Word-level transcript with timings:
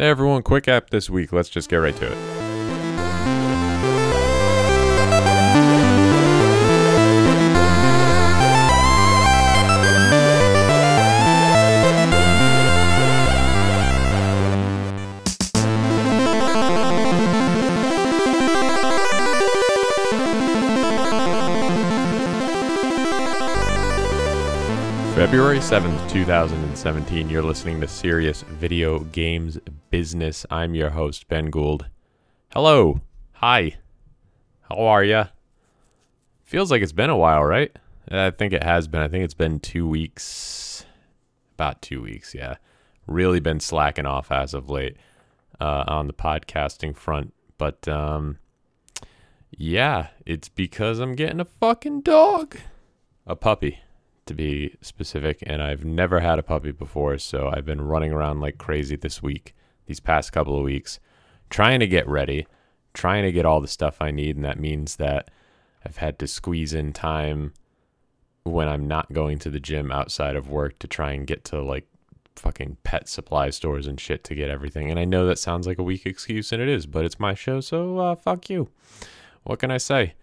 Hey 0.00 0.10
everyone, 0.10 0.44
quick 0.44 0.68
app 0.68 0.90
this 0.90 1.10
week. 1.10 1.32
Let's 1.32 1.48
just 1.48 1.68
get 1.68 1.78
right 1.78 1.96
to 1.96 2.12
it. 2.12 2.37
February 25.28 25.58
7th, 25.58 26.10
2017. 26.10 27.28
You're 27.28 27.42
listening 27.42 27.82
to 27.82 27.86
Serious 27.86 28.40
Video 28.40 29.00
Games 29.00 29.58
Business. 29.90 30.46
I'm 30.50 30.74
your 30.74 30.88
host, 30.88 31.28
Ben 31.28 31.50
Gould. 31.50 31.86
Hello. 32.54 33.02
Hi. 33.34 33.76
How 34.70 34.78
are 34.78 35.04
ya? 35.04 35.26
Feels 36.44 36.70
like 36.70 36.80
it's 36.80 36.92
been 36.92 37.10
a 37.10 37.16
while, 37.16 37.44
right? 37.44 37.70
I 38.10 38.30
think 38.30 38.54
it 38.54 38.62
has 38.62 38.88
been. 38.88 39.02
I 39.02 39.08
think 39.08 39.22
it's 39.22 39.34
been 39.34 39.60
two 39.60 39.86
weeks. 39.86 40.86
About 41.56 41.82
two 41.82 42.00
weeks, 42.00 42.34
yeah. 42.34 42.54
Really 43.06 43.38
been 43.38 43.60
slacking 43.60 44.06
off 44.06 44.32
as 44.32 44.54
of 44.54 44.70
late 44.70 44.96
uh, 45.60 45.84
on 45.86 46.06
the 46.06 46.14
podcasting 46.14 46.96
front. 46.96 47.34
But, 47.58 47.86
um, 47.86 48.38
yeah, 49.50 50.06
it's 50.24 50.48
because 50.48 50.98
I'm 51.00 51.14
getting 51.14 51.38
a 51.38 51.44
fucking 51.44 52.00
dog. 52.00 52.56
A 53.26 53.36
puppy 53.36 53.80
to 54.28 54.34
be 54.34 54.76
specific, 54.80 55.42
and 55.42 55.62
I've 55.62 55.84
never 55.84 56.20
had 56.20 56.38
a 56.38 56.42
puppy 56.42 56.70
before, 56.70 57.18
so 57.18 57.50
I've 57.52 57.66
been 57.66 57.80
running 57.80 58.12
around 58.12 58.40
like 58.40 58.58
crazy 58.58 58.96
this 58.96 59.22
week, 59.22 59.54
these 59.86 60.00
past 60.00 60.32
couple 60.32 60.56
of 60.56 60.64
weeks, 60.64 61.00
trying 61.50 61.80
to 61.80 61.86
get 61.86 62.06
ready, 62.06 62.46
trying 62.94 63.24
to 63.24 63.32
get 63.32 63.44
all 63.44 63.60
the 63.60 63.68
stuff 63.68 64.00
I 64.00 64.10
need, 64.10 64.36
and 64.36 64.44
that 64.44 64.60
means 64.60 64.96
that 64.96 65.30
I've 65.84 65.96
had 65.96 66.18
to 66.20 66.26
squeeze 66.26 66.72
in 66.72 66.92
time 66.92 67.52
when 68.44 68.68
I'm 68.68 68.86
not 68.86 69.12
going 69.12 69.38
to 69.40 69.50
the 69.50 69.60
gym 69.60 69.92
outside 69.92 70.36
of 70.36 70.48
work 70.48 70.78
to 70.78 70.86
try 70.86 71.12
and 71.12 71.26
get 71.26 71.44
to 71.46 71.60
like 71.60 71.86
fucking 72.36 72.76
pet 72.84 73.08
supply 73.08 73.50
stores 73.50 73.86
and 73.86 74.00
shit 74.00 74.24
to 74.24 74.34
get 74.34 74.48
everything. 74.50 74.90
And 74.90 74.98
I 74.98 75.04
know 75.04 75.26
that 75.26 75.38
sounds 75.38 75.66
like 75.66 75.78
a 75.78 75.82
weak 75.82 76.06
excuse, 76.06 76.52
and 76.52 76.62
it 76.62 76.68
is, 76.68 76.86
but 76.86 77.04
it's 77.04 77.20
my 77.20 77.34
show, 77.34 77.60
so 77.60 77.98
uh, 77.98 78.14
fuck 78.14 78.48
you. 78.48 78.68
What 79.42 79.58
can 79.58 79.70
I 79.70 79.78
say? 79.78 80.14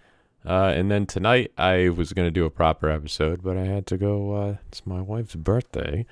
Uh, 0.46 0.72
and 0.76 0.92
then 0.92 1.06
tonight 1.06 1.52
I 1.58 1.90
was 1.90 2.14
gonna 2.14 2.32
do 2.32 2.46
a 2.46 2.52
proper 2.52 2.90
episode, 2.90 3.42
but 3.42 3.58
I 3.58 3.66
had 3.66 3.88
to 3.88 3.98
go. 3.98 4.34
Uh, 4.34 4.56
it's 4.68 4.86
my 4.86 5.02
wife's 5.02 5.36
birthday, 5.36 6.06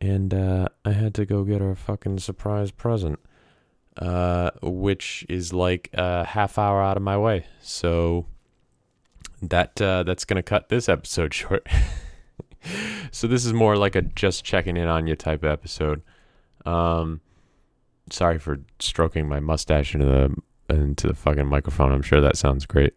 and 0.00 0.34
uh, 0.34 0.68
I 0.84 0.92
had 0.92 1.14
to 1.14 1.24
go 1.24 1.44
get 1.44 1.60
her 1.60 1.70
a 1.70 1.76
fucking 1.76 2.18
surprise 2.18 2.70
present, 2.70 3.18
uh, 3.96 4.50
which 4.62 5.24
is 5.28 5.52
like 5.52 5.88
a 5.94 6.24
half 6.24 6.58
hour 6.58 6.82
out 6.82 6.98
of 6.98 7.02
my 7.02 7.16
way. 7.16 7.46
So 7.62 8.26
that 9.40 9.80
uh, 9.80 10.02
that's 10.02 10.26
gonna 10.26 10.42
cut 10.42 10.68
this 10.68 10.88
episode 10.88 11.32
short. 11.34 11.66
so 13.10 13.26
this 13.26 13.46
is 13.46 13.54
more 13.54 13.76
like 13.76 13.94
a 13.94 14.02
just 14.02 14.44
checking 14.44 14.76
in 14.76 14.88
on 14.88 15.06
you 15.06 15.16
type 15.16 15.42
episode. 15.42 16.02
Um, 16.66 17.22
sorry 18.10 18.38
for 18.38 18.60
stroking 18.78 19.26
my 19.26 19.40
mustache 19.40 19.94
into 19.94 20.06
the 20.06 20.74
into 20.74 21.06
the 21.06 21.14
fucking 21.14 21.46
microphone. 21.46 21.92
I'm 21.92 22.02
sure 22.02 22.20
that 22.20 22.36
sounds 22.36 22.66
great. 22.66 22.92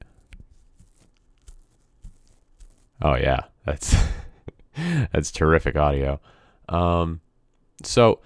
Oh 3.02 3.16
yeah, 3.16 3.42
that's 3.66 3.96
that's 5.12 5.32
terrific 5.32 5.76
audio. 5.76 6.20
Um, 6.70 7.22
so 7.84 8.20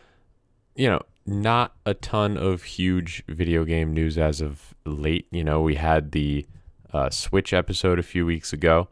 you 0.76 0.90
know, 0.90 1.02
not 1.26 1.76
a 1.86 1.94
ton 1.94 2.38
of 2.38 2.64
huge 2.64 3.24
video 3.28 3.64
game 3.64 3.94
news 3.94 4.18
as 4.18 4.42
of 4.42 4.76
late. 4.86 5.28
You 5.32 5.44
know, 5.44 5.62
we 5.62 5.76
had 5.76 6.12
the 6.12 6.46
uh, 6.94 7.10
Switch 7.10 7.54
episode 7.54 8.00
a 8.00 8.04
few 8.04 8.26
weeks 8.26 8.54
ago. 8.54 8.90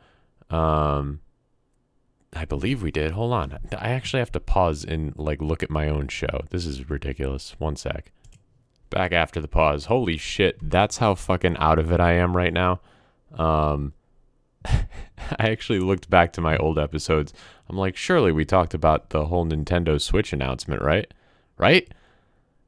Um, 0.50 1.20
I 2.34 2.46
believe 2.46 2.82
we 2.82 2.92
did. 2.92 3.12
Hold 3.12 3.34
on, 3.34 3.60
I 3.78 3.90
actually 3.90 4.20
have 4.20 4.32
to 4.32 4.40
pause 4.40 4.84
and 4.84 5.18
like 5.18 5.42
look 5.42 5.64
at 5.64 5.70
my 5.70 5.90
own 5.90 6.08
show. 6.08 6.46
This 6.50 6.66
is 6.66 6.90
ridiculous. 6.90 7.56
One 7.60 7.76
sec. 7.76 8.12
Back 8.90 9.12
after 9.12 9.42
the 9.42 9.48
pause. 9.48 9.86
Holy 9.86 10.18
shit, 10.18 10.58
that's 10.62 10.98
how 10.98 11.16
fucking 11.16 11.58
out 11.58 11.80
of 11.80 11.92
it 11.92 12.00
I 12.00 12.14
am 12.14 12.38
right 12.38 12.54
now. 12.54 12.80
Um, 13.34 13.94
I 15.40 15.50
actually 15.50 15.80
looked 15.80 16.10
back 16.10 16.34
to 16.34 16.42
my 16.42 16.58
old 16.58 16.78
episodes. 16.78 17.34
I'm 17.70 17.78
like, 17.78 17.96
surely 17.96 18.32
we 18.32 18.46
talked 18.46 18.74
about 18.74 19.10
the 19.10 19.26
whole 19.26 19.46
Nintendo 19.46 20.00
Switch 20.00 20.34
announcement, 20.34 20.82
right? 20.82 21.12
Right? 21.58 21.92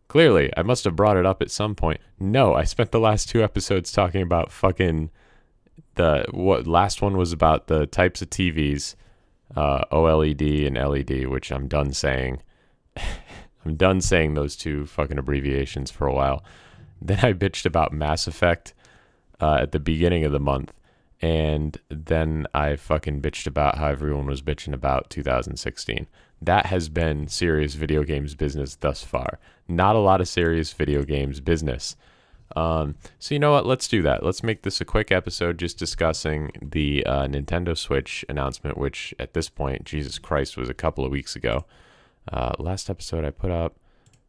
Clearly, 0.07 0.51
I 0.55 0.61
must 0.63 0.83
have 0.85 0.95
brought 0.95 1.17
it 1.17 1.25
up 1.25 1.41
at 1.41 1.51
some 1.51 1.75
point. 1.75 1.99
No, 2.19 2.53
I 2.53 2.63
spent 2.63 2.91
the 2.91 2.99
last 2.99 3.29
two 3.29 3.43
episodes 3.43 3.91
talking 3.91 4.21
about 4.21 4.51
fucking 4.51 5.09
the 5.95 6.25
what 6.31 6.67
last 6.67 7.01
one 7.01 7.17
was 7.17 7.33
about 7.33 7.67
the 7.67 7.85
types 7.85 8.21
of 8.21 8.29
TVs, 8.29 8.95
uh, 9.55 9.83
OLED 9.91 10.67
and 10.67 10.77
LED, 10.77 11.27
which 11.27 11.51
I'm 11.51 11.67
done 11.67 11.91
saying. 11.91 12.41
I'm 13.65 13.75
done 13.75 13.99
saying 13.99 14.35
those 14.35 14.55
two 14.55 14.85
fucking 14.85 15.17
abbreviations 15.17 15.89
for 15.89 16.05
a 16.05 16.13
while. 16.13 16.43
Then 17.01 17.19
I 17.21 17.33
bitched 17.33 17.65
about 17.65 17.91
Mass 17.91 18.27
Effect 18.27 18.73
uh, 19.41 19.55
at 19.55 19.71
the 19.71 19.79
beginning 19.79 20.23
of 20.23 20.31
the 20.31 20.39
month 20.39 20.71
and 21.21 21.77
then 21.89 22.47
I 22.53 22.75
fucking 22.75 23.21
bitched 23.21 23.47
about 23.47 23.77
how 23.77 23.87
everyone 23.87 24.25
was 24.25 24.41
bitching 24.41 24.73
about 24.73 25.09
2016. 25.09 26.07
That 26.41 26.67
has 26.67 26.89
been 26.89 27.27
serious 27.27 27.75
video 27.75 28.03
games 28.03 28.35
business 28.35 28.75
thus 28.75 29.03
far. 29.03 29.39
Not 29.67 29.95
a 29.95 29.99
lot 29.99 30.21
of 30.21 30.27
serious 30.27 30.73
video 30.73 31.03
games 31.03 31.39
business. 31.39 31.95
Um, 32.55 32.95
so 33.17 33.33
you 33.33 33.39
know 33.39 33.51
what? 33.51 33.65
Let's 33.65 33.87
do 33.87 34.01
that. 34.03 34.23
Let's 34.23 34.43
make 34.43 34.61
this 34.61 34.79
a 34.79 34.85
quick 34.85 35.11
episode, 35.11 35.57
just 35.57 35.77
discussing 35.77 36.51
the 36.61 37.05
uh, 37.05 37.27
Nintendo 37.27 37.77
Switch 37.77 38.23
announcement, 38.29 38.77
which 38.77 39.13
at 39.17 39.33
this 39.33 39.49
point, 39.49 39.85
Jesus 39.85 40.19
Christ, 40.19 40.57
was 40.57 40.69
a 40.69 40.73
couple 40.73 41.05
of 41.05 41.11
weeks 41.11 41.35
ago. 41.35 41.65
Uh, 42.31 42.53
last 42.59 42.89
episode 42.89 43.25
I 43.25 43.31
put 43.31 43.51
up, 43.51 43.77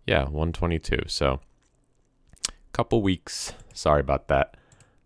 yeah, 0.07 0.25
122. 0.25 1.01
So, 1.09 1.41
couple 2.73 3.01
weeks. 3.01 3.55
Sorry 3.73 4.01
about 4.01 4.29
that. 4.29 4.55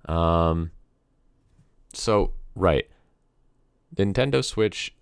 Um, 0.07 0.73
so, 1.93 2.33
right. 2.55 2.89
Nintendo 3.97 4.45
Switch 4.45 4.95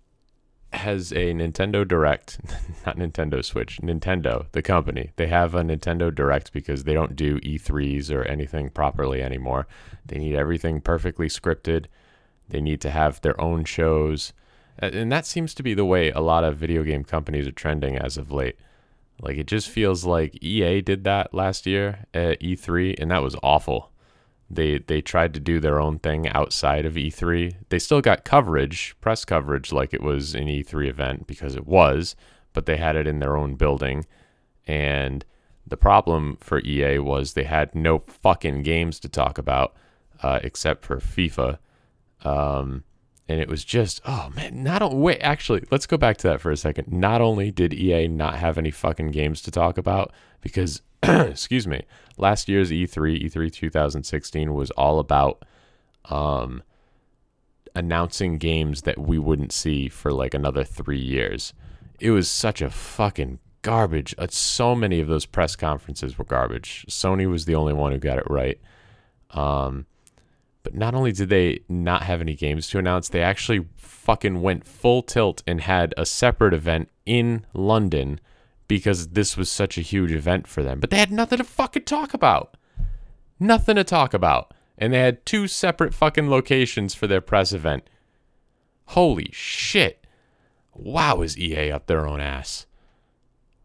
has 0.73 1.11
a 1.11 1.33
Nintendo 1.33 1.87
Direct, 1.87 2.39
not 2.85 2.97
Nintendo 2.97 3.43
Switch, 3.43 3.79
Nintendo, 3.81 4.45
the 4.51 4.61
company. 4.61 5.11
They 5.15 5.27
have 5.27 5.55
a 5.55 5.61
Nintendo 5.61 6.13
Direct 6.13 6.53
because 6.53 6.83
they 6.83 6.93
don't 6.93 7.15
do 7.15 7.39
E3s 7.39 8.11
or 8.11 8.23
anything 8.23 8.69
properly 8.69 9.21
anymore. 9.21 9.67
They 10.05 10.19
need 10.19 10.35
everything 10.35 10.81
perfectly 10.81 11.27
scripted. 11.27 11.85
They 12.47 12.61
need 12.61 12.81
to 12.81 12.91
have 12.91 13.21
their 13.21 13.39
own 13.39 13.65
shows. 13.65 14.33
And 14.77 15.11
that 15.11 15.25
seems 15.25 15.53
to 15.55 15.63
be 15.63 15.73
the 15.73 15.85
way 15.85 16.11
a 16.11 16.21
lot 16.21 16.43
of 16.43 16.57
video 16.57 16.83
game 16.83 17.03
companies 17.03 17.47
are 17.47 17.51
trending 17.51 17.97
as 17.97 18.17
of 18.17 18.31
late. 18.31 18.55
Like 19.21 19.37
it 19.37 19.47
just 19.47 19.69
feels 19.69 20.05
like 20.05 20.41
EA 20.41 20.81
did 20.81 21.03
that 21.03 21.33
last 21.33 21.65
year 21.65 22.05
at 22.13 22.39
E3 22.39 22.95
and 22.99 23.11
that 23.11 23.21
was 23.21 23.35
awful. 23.43 23.88
They 24.49 24.79
they 24.79 25.01
tried 25.01 25.33
to 25.35 25.39
do 25.39 25.59
their 25.59 25.79
own 25.79 25.99
thing 25.99 26.27
outside 26.27 26.85
of 26.85 26.93
E3. 26.93 27.55
They 27.69 27.79
still 27.79 28.01
got 28.01 28.23
coverage, 28.23 28.95
press 28.99 29.23
coverage 29.25 29.71
like 29.71 29.93
it 29.93 30.01
was 30.01 30.33
an 30.33 30.47
E3 30.47 30.87
event 30.87 31.27
because 31.27 31.55
it 31.55 31.67
was, 31.67 32.15
but 32.53 32.65
they 32.65 32.77
had 32.77 32.95
it 32.95 33.07
in 33.07 33.19
their 33.19 33.37
own 33.37 33.55
building. 33.55 34.05
And 34.65 35.23
the 35.67 35.77
problem 35.77 36.37
for 36.41 36.61
EA 36.61 36.99
was 36.99 37.33
they 37.33 37.43
had 37.43 37.75
no 37.75 37.99
fucking 37.99 38.63
games 38.63 38.99
to 39.01 39.09
talk 39.09 39.37
about 39.37 39.75
uh, 40.23 40.39
except 40.43 40.83
for 40.83 40.97
FIFA. 40.97 41.59
Um, 42.23 42.83
and 43.27 43.39
it 43.39 43.47
was 43.47 43.63
just 43.63 44.01
oh 44.05 44.31
man 44.35 44.63
not 44.63 44.81
only 44.81 44.97
wait 44.97 45.19
actually 45.21 45.63
let's 45.69 45.85
go 45.85 45.97
back 45.97 46.17
to 46.17 46.27
that 46.27 46.41
for 46.41 46.49
a 46.49 46.57
second 46.57 46.91
not 46.91 47.21
only 47.21 47.51
did 47.51 47.71
ea 47.75 48.07
not 48.07 48.35
have 48.35 48.57
any 48.57 48.71
fucking 48.71 49.11
games 49.11 49.39
to 49.39 49.51
talk 49.51 49.77
about 49.77 50.11
because 50.41 50.81
excuse 51.03 51.65
me, 51.65 51.83
last 52.19 52.49
year's 52.49 52.71
E3, 52.71 53.23
E3 53.23 53.51
2016 53.51 54.53
was 54.53 54.71
all 54.71 54.99
about 54.99 55.43
um, 56.05 56.63
announcing 57.75 58.37
games 58.37 58.83
that 58.83 58.97
we 58.97 59.17
wouldn't 59.17 59.51
see 59.51 59.89
for 59.89 60.11
like 60.11 60.33
another 60.33 60.63
three 60.63 60.99
years. 60.99 61.53
It 61.99 62.11
was 62.11 62.29
such 62.29 62.61
a 62.61 62.69
fucking 62.69 63.39
garbage. 63.61 64.15
Uh, 64.17 64.27
so 64.29 64.75
many 64.75 64.99
of 64.99 65.07
those 65.07 65.25
press 65.25 65.55
conferences 65.55 66.17
were 66.17 66.25
garbage. 66.25 66.85
Sony 66.89 67.29
was 67.29 67.45
the 67.45 67.55
only 67.55 67.73
one 67.73 67.91
who 67.91 67.97
got 67.97 68.19
it 68.19 68.29
right. 68.29 68.59
Um, 69.31 69.85
but 70.63 70.75
not 70.75 70.93
only 70.93 71.11
did 71.11 71.29
they 71.29 71.61
not 71.69 72.03
have 72.03 72.21
any 72.21 72.35
games 72.35 72.67
to 72.69 72.79
announce, 72.79 73.09
they 73.09 73.21
actually 73.21 73.65
fucking 73.77 74.41
went 74.41 74.65
full 74.65 75.01
tilt 75.01 75.43
and 75.47 75.61
had 75.61 75.93
a 75.97 76.05
separate 76.05 76.53
event 76.53 76.89
in 77.05 77.45
London 77.53 78.19
because 78.69 79.09
this 79.09 79.35
was 79.35 79.51
such 79.51 79.77
a 79.77 79.81
huge 79.81 80.11
event 80.13 80.47
for 80.47 80.63
them. 80.63 80.79
But 80.79 80.91
they 80.91 80.97
had 80.99 81.11
nothing 81.11 81.39
to 81.39 81.43
fucking 81.43 81.83
talk 81.83 82.13
about. 82.13 82.55
Nothing 83.37 83.75
to 83.75 83.83
talk 83.83 84.13
about. 84.13 84.53
And 84.77 84.93
they 84.93 84.99
had 84.99 85.25
two 85.25 85.47
separate 85.47 85.93
fucking 85.93 86.29
locations 86.29 86.93
for 86.93 87.07
their 87.07 87.19
press 87.19 87.51
event. 87.51 87.89
Holy 88.85 89.29
shit. 89.33 90.05
Wow, 90.73 91.21
is 91.21 91.37
EA 91.37 91.71
up 91.71 91.87
their 91.87 92.07
own 92.07 92.21
ass. 92.21 92.67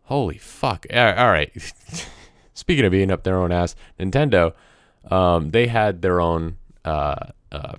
Holy 0.04 0.38
fuck. 0.38 0.86
All 0.92 1.30
right. 1.30 1.52
Speaking 2.54 2.84
of 2.84 2.92
beating 2.92 3.10
up 3.10 3.24
their 3.24 3.36
own 3.36 3.52
ass, 3.52 3.76
Nintendo, 4.00 4.54
um, 5.10 5.50
they 5.50 5.66
had 5.66 6.02
their 6.02 6.20
own, 6.20 6.56
uh, 6.84 7.26
uh, 7.52 7.74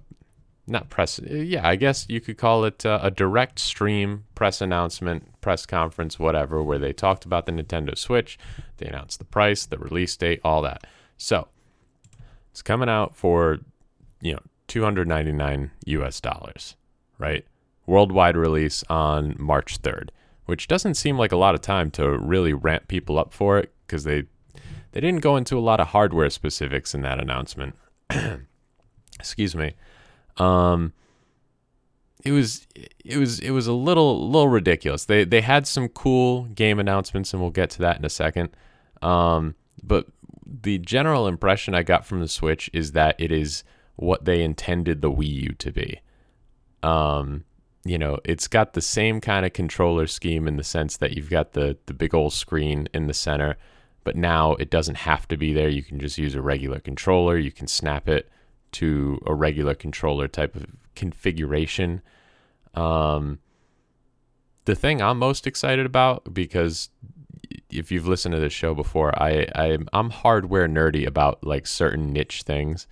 not 0.68 0.90
press, 0.90 1.20
yeah, 1.20 1.68
I 1.68 1.76
guess 1.76 2.06
you 2.10 2.20
could 2.20 2.38
call 2.38 2.66
it 2.66 2.86
uh, 2.86 3.00
a 3.02 3.12
direct 3.12 3.60
stream 3.60 4.26
press 4.34 4.62
announcement, 4.62 5.40
press 5.42 5.66
conference, 5.66 6.18
whatever, 6.18 6.64
where 6.64 6.80
they 6.80 6.94
talked 6.94 7.26
about 7.26 7.46
the 7.46 7.52
Nintendo 7.52 7.98
Switch. 7.98 8.40
They 8.78 8.88
announced 8.88 9.20
the 9.20 9.26
price, 9.26 9.66
the 9.66 9.78
release 9.78 10.16
date, 10.18 10.42
all 10.44 10.62
that. 10.64 10.86
So 11.18 11.48
it's 12.52 12.62
coming 12.62 12.90
out 12.90 13.16
for, 13.16 13.60
you 14.22 14.34
know, 14.34 14.40
299 14.68 15.72
US 15.86 16.20
dollars, 16.20 16.76
right? 17.20 17.46
Worldwide 17.86 18.36
release 18.36 18.84
on 18.90 19.36
March 19.38 19.82
3rd, 19.82 20.10
which 20.46 20.68
doesn't 20.68 20.96
seem 20.96 21.18
like 21.18 21.32
a 21.32 21.38
lot 21.38 21.54
of 21.54 21.62
time 21.62 21.92
to 21.92 22.18
really 22.18 22.54
ramp 22.54 22.88
people 22.88 23.20
up 23.20 23.34
for 23.34 23.60
it 23.60 23.72
because 23.86 24.04
they 24.04 24.24
they 24.94 25.02
didn't 25.02 25.22
go 25.22 25.36
into 25.36 25.58
a 25.58 25.60
lot 25.60 25.82
of 25.82 25.88
hardware 25.88 26.30
specifics 26.30 26.96
in 26.96 27.02
that 27.02 27.20
announcement. 27.20 27.76
Excuse 29.20 29.54
me. 29.54 29.76
Um 30.38 30.94
it 32.24 32.32
was 32.32 32.68
it 33.04 33.18
was 33.18 33.40
it 33.40 33.52
was 33.52 33.68
a 33.68 33.74
little 33.74 34.30
little 34.30 34.50
ridiculous. 34.50 35.06
They 35.06 35.24
they 35.24 35.42
had 35.42 35.68
some 35.68 35.90
cool 35.90 36.44
game 36.46 36.80
announcements 36.80 37.34
and 37.34 37.42
we'll 37.42 37.52
get 37.52 37.70
to 37.72 37.80
that 37.80 37.98
in 37.98 38.06
a 38.06 38.10
second. 38.10 38.50
Um 39.02 39.56
but 39.84 40.08
the 40.46 40.78
general 40.80 41.28
impression 41.28 41.76
I 41.76 41.84
got 41.84 42.06
from 42.06 42.20
the 42.20 42.28
Switch 42.28 42.70
is 42.74 42.94
that 42.94 43.16
it 43.20 43.32
is 43.32 43.64
what 43.96 44.26
they 44.26 44.44
intended 44.44 45.02
the 45.02 45.12
Wii 45.12 45.44
U 45.44 45.50
to 45.60 45.72
be. 45.72 46.00
Um, 46.84 47.46
you 47.84 47.98
know, 47.98 48.20
it's 48.24 48.48
got 48.48 48.74
the 48.74 48.82
same 48.82 49.22
kind 49.22 49.46
of 49.46 49.54
controller 49.54 50.08
scheme 50.08 50.48
in 50.48 50.58
the 50.58 50.64
sense 50.64 50.98
that 50.98 51.16
you've 51.16 51.30
got 51.30 51.54
the 51.54 51.78
the 51.86 51.94
big 51.94 52.14
old 52.16 52.34
screen 52.34 52.88
in 52.94 53.08
the 53.08 53.14
center, 53.14 53.58
but 54.04 54.16
now 54.16 54.54
it 54.54 54.70
doesn't 54.70 54.98
have 54.98 55.28
to 55.28 55.38
be 55.38 55.54
there. 55.54 55.70
You 55.70 55.84
can 55.84 56.00
just 56.00 56.18
use 56.18 56.36
a 56.36 56.42
regular 56.42 56.80
controller. 56.80 57.38
You 57.38 57.52
can 57.52 57.68
snap 57.68 58.08
it 58.08 58.30
to 58.76 59.22
a 59.26 59.34
regular 59.34 59.74
controller 59.74 60.28
type 60.28 60.56
of 60.56 60.66
configuration. 60.96 62.02
Um, 62.74 63.40
the 64.66 64.76
thing 64.76 65.02
I'm 65.02 65.20
most 65.20 65.48
excited 65.48 65.86
about 65.86 66.34
because 66.34 66.90
if 67.70 67.92
you've 67.92 68.08
listened 68.08 68.34
to 68.34 68.40
this 68.40 68.54
show 68.54 68.74
before, 68.74 69.12
I, 69.22 69.48
I 69.56 69.78
I'm 69.94 70.10
hardware 70.10 70.68
nerdy 70.68 71.06
about 71.06 71.44
like 71.44 71.68
certain 71.68 72.12
niche 72.12 72.44
things. 72.44 72.88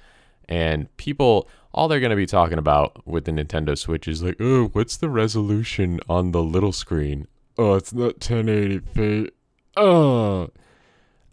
And 0.50 0.96
people, 0.98 1.48
all 1.74 1.88
they're 1.88 2.00
going 2.00 2.10
to 2.10 2.16
be 2.16 2.26
talking 2.26 2.58
about 2.58 3.06
with 3.08 3.26
the 3.26 3.32
Nintendo 3.32 3.78
Switch 3.78 4.08
is 4.08 4.22
like, 4.22 4.36
oh, 4.40 4.68
what's 4.68 4.98
the 4.98 5.10
resolution 5.10 6.00
on 6.10 6.32
the 6.32 6.44
little 6.44 6.74
screen? 6.74 7.28
Oh, 7.58 7.76
it's 7.76 7.94
not 7.94 8.20
1080p. 8.20 9.30
Oh, 9.78 10.50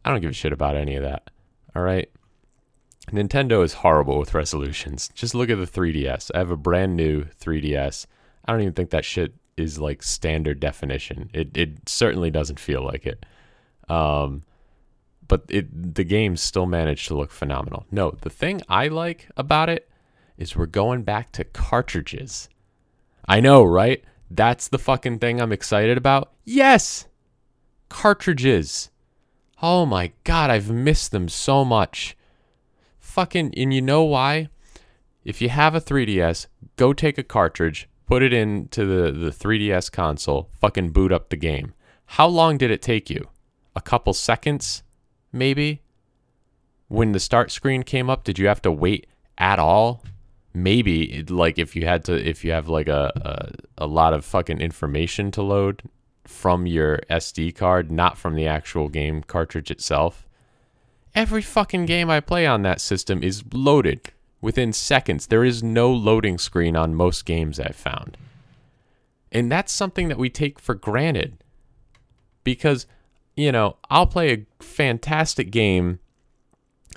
I 0.05 0.11
don't 0.11 0.20
give 0.20 0.31
a 0.31 0.35
shit 0.35 0.52
about 0.52 0.76
any 0.76 0.97
of 0.97 1.02
that. 1.02 1.31
All 1.75 1.82
right. 1.82 2.11
Nintendo 3.10 3.64
is 3.64 3.74
horrible 3.74 4.18
with 4.18 4.34
resolutions. 4.34 5.10
Just 5.14 5.34
look 5.34 5.50
at 5.50 5.58
the 5.58 5.66
3DS. 5.66 6.30
I 6.34 6.38
have 6.38 6.50
a 6.50 6.56
brand 6.56 6.96
new 6.96 7.24
3DS. 7.40 8.06
I 8.44 8.52
don't 8.52 8.62
even 8.62 8.74
think 8.74 8.90
that 8.90 9.04
shit 9.04 9.34
is 9.56 9.78
like 9.78 10.02
standard 10.02 10.60
definition. 10.60 11.30
It 11.32 11.56
it 11.56 11.88
certainly 11.88 12.30
doesn't 12.30 12.58
feel 12.58 12.82
like 12.82 13.06
it. 13.06 13.26
Um, 13.88 14.42
but 15.28 15.44
it 15.48 15.94
the 15.94 16.04
games 16.04 16.40
still 16.40 16.66
manage 16.66 17.06
to 17.06 17.16
look 17.16 17.30
phenomenal. 17.30 17.86
No, 17.90 18.12
the 18.22 18.30
thing 18.30 18.62
I 18.68 18.88
like 18.88 19.28
about 19.36 19.68
it 19.68 19.88
is 20.38 20.56
we're 20.56 20.66
going 20.66 21.02
back 21.02 21.32
to 21.32 21.44
cartridges. 21.44 22.48
I 23.28 23.40
know, 23.40 23.62
right? 23.62 24.02
That's 24.30 24.68
the 24.68 24.78
fucking 24.78 25.18
thing 25.18 25.40
I'm 25.40 25.52
excited 25.52 25.98
about. 25.98 26.32
Yes. 26.44 27.06
Cartridges. 27.88 28.90
Oh 29.62 29.84
my 29.84 30.12
god, 30.24 30.50
I've 30.50 30.70
missed 30.70 31.12
them 31.12 31.28
so 31.28 31.64
much. 31.64 32.16
Fucking 33.10 33.54
and 33.56 33.74
you 33.74 33.82
know 33.82 34.04
why? 34.04 34.48
If 35.24 35.40
you 35.42 35.48
have 35.48 35.74
a 35.74 35.80
3DS, 35.80 36.46
go 36.76 36.92
take 36.92 37.18
a 37.18 37.22
cartridge, 37.22 37.88
put 38.06 38.22
it 38.22 38.32
into 38.32 38.84
the, 38.84 39.12
the 39.12 39.30
3DS 39.30 39.92
console, 39.92 40.48
fucking 40.60 40.90
boot 40.90 41.12
up 41.12 41.28
the 41.28 41.36
game. 41.36 41.74
How 42.06 42.26
long 42.26 42.56
did 42.56 42.70
it 42.70 42.82
take 42.82 43.10
you? 43.10 43.28
A 43.76 43.80
couple 43.80 44.14
seconds? 44.14 44.82
maybe? 45.32 45.82
When 46.88 47.12
the 47.12 47.20
start 47.20 47.50
screen 47.50 47.82
came 47.82 48.10
up, 48.10 48.24
did 48.24 48.38
you 48.38 48.48
have 48.48 48.62
to 48.62 48.72
wait 48.72 49.06
at 49.38 49.58
all? 49.58 50.02
Maybe 50.52 51.24
like 51.28 51.58
if 51.58 51.76
you 51.76 51.86
had 51.86 52.04
to 52.04 52.14
if 52.14 52.44
you 52.44 52.50
have 52.50 52.68
like 52.68 52.88
a, 52.88 53.12
a 53.78 53.84
a 53.84 53.86
lot 53.86 54.12
of 54.12 54.24
fucking 54.24 54.60
information 54.60 55.30
to 55.32 55.42
load 55.42 55.82
from 56.26 56.66
your 56.66 56.98
SD 57.08 57.54
card, 57.54 57.92
not 57.92 58.18
from 58.18 58.34
the 58.34 58.46
actual 58.46 58.88
game 58.88 59.22
cartridge 59.22 59.70
itself. 59.70 60.26
Every 61.14 61.42
fucking 61.42 61.86
game 61.86 62.08
I 62.08 62.20
play 62.20 62.46
on 62.46 62.62
that 62.62 62.80
system 62.80 63.22
is 63.22 63.42
loaded 63.52 64.12
within 64.40 64.72
seconds. 64.72 65.26
There 65.26 65.44
is 65.44 65.62
no 65.62 65.92
loading 65.92 66.38
screen 66.38 66.76
on 66.76 66.94
most 66.94 67.24
games 67.24 67.58
I've 67.58 67.76
found. 67.76 68.16
And 69.32 69.50
that's 69.50 69.72
something 69.72 70.08
that 70.08 70.18
we 70.18 70.30
take 70.30 70.58
for 70.58 70.74
granted 70.74 71.42
because 72.42 72.86
you 73.40 73.52
know, 73.52 73.76
I'll 73.88 74.06
play 74.06 74.32
a 74.32 74.62
fantastic 74.62 75.50
game 75.50 75.98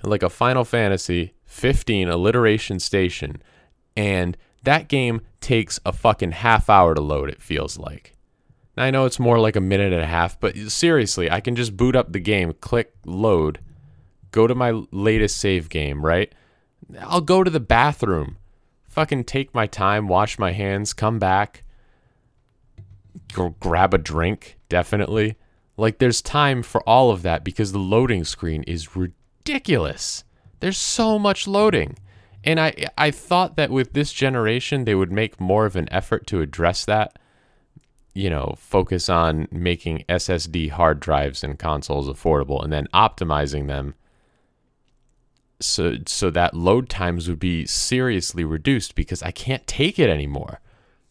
like 0.04 0.24
a 0.24 0.30
Final 0.30 0.66
Fantasy 0.66 1.34
15 1.46 2.10
Alliteration 2.10 2.80
Station, 2.80 3.42
and 3.96 4.36
that 4.64 4.90
game 4.90 5.22
takes 5.40 5.80
a 5.86 5.94
fucking 5.94 6.32
half 6.32 6.70
hour 6.70 6.96
to 6.96 7.02
load, 7.02 7.30
it 7.30 7.42
feels 7.42 7.78
like. 7.78 8.14
Now, 8.76 8.84
I 8.84 8.92
know 8.92 9.06
it's 9.06 9.20
more 9.20 9.40
like 9.40 9.56
a 9.56 9.62
minute 9.62 9.94
and 9.94 10.02
a 10.02 10.08
half, 10.08 10.38
but 10.38 10.58
seriously, 10.58 11.32
I 11.32 11.40
can 11.40 11.56
just 11.56 11.78
boot 11.78 11.96
up 11.96 12.12
the 12.12 12.20
game, 12.20 12.54
click 12.60 12.94
load, 13.06 13.60
go 14.34 14.48
to 14.48 14.56
my 14.56 14.72
latest 14.92 15.38
save 15.38 15.70
game, 15.70 16.06
right? 16.06 16.34
I'll 17.00 17.22
go 17.22 17.46
to 17.46 17.50
the 17.50 17.62
bathroom, 17.62 18.38
fucking 18.90 19.24
take 19.24 19.56
my 19.56 19.68
time, 19.68 20.10
wash 20.10 20.38
my 20.38 20.52
hands, 20.52 20.92
come 20.92 21.20
back, 21.20 21.64
go 23.32 23.56
grab 23.62 23.94
a 23.94 23.98
drink, 23.98 24.58
definitely. 24.68 25.38
Like 25.78 26.00
there's 26.00 26.22
time 26.22 26.64
for 26.64 26.82
all 26.82 27.12
of 27.12 27.22
that 27.22 27.46
because 27.46 27.72
the 27.72 27.80
loading 27.80 28.26
screen 28.26 28.64
is 28.64 28.96
ridiculous. 28.96 30.26
There's 30.60 30.78
so 30.78 31.18
much 31.18 31.48
loading. 31.48 31.98
And 32.44 32.60
I 32.60 32.74
I 32.98 33.12
thought 33.12 33.56
that 33.56 33.70
with 33.70 33.94
this 33.94 34.12
generation 34.12 34.84
they 34.84 34.96
would 34.96 35.12
make 35.12 35.40
more 35.40 35.66
of 35.66 35.76
an 35.76 35.88
effort 35.92 36.28
to 36.28 36.42
address 36.42 36.86
that. 36.86 37.18
You 38.14 38.30
know, 38.30 38.56
focus 38.60 39.10
on 39.10 39.48
making 39.52 40.06
SSD 40.10 40.72
hard 40.72 41.00
drives 41.00 41.44
and 41.44 41.58
consoles 41.58 42.10
affordable 42.10 42.64
and 42.64 42.72
then 42.72 42.88
optimizing 42.94 43.68
them 43.68 43.96
so 45.66 45.98
so 46.06 46.30
that 46.30 46.54
load 46.54 46.90
times 46.90 47.28
would 47.28 47.40
be 47.40 47.66
seriously 47.66 48.44
reduced 48.44 48.96
because 48.96 49.24
I 49.24 49.32
can't 49.32 49.66
take 49.68 49.98
it 50.00 50.10
anymore 50.10 50.60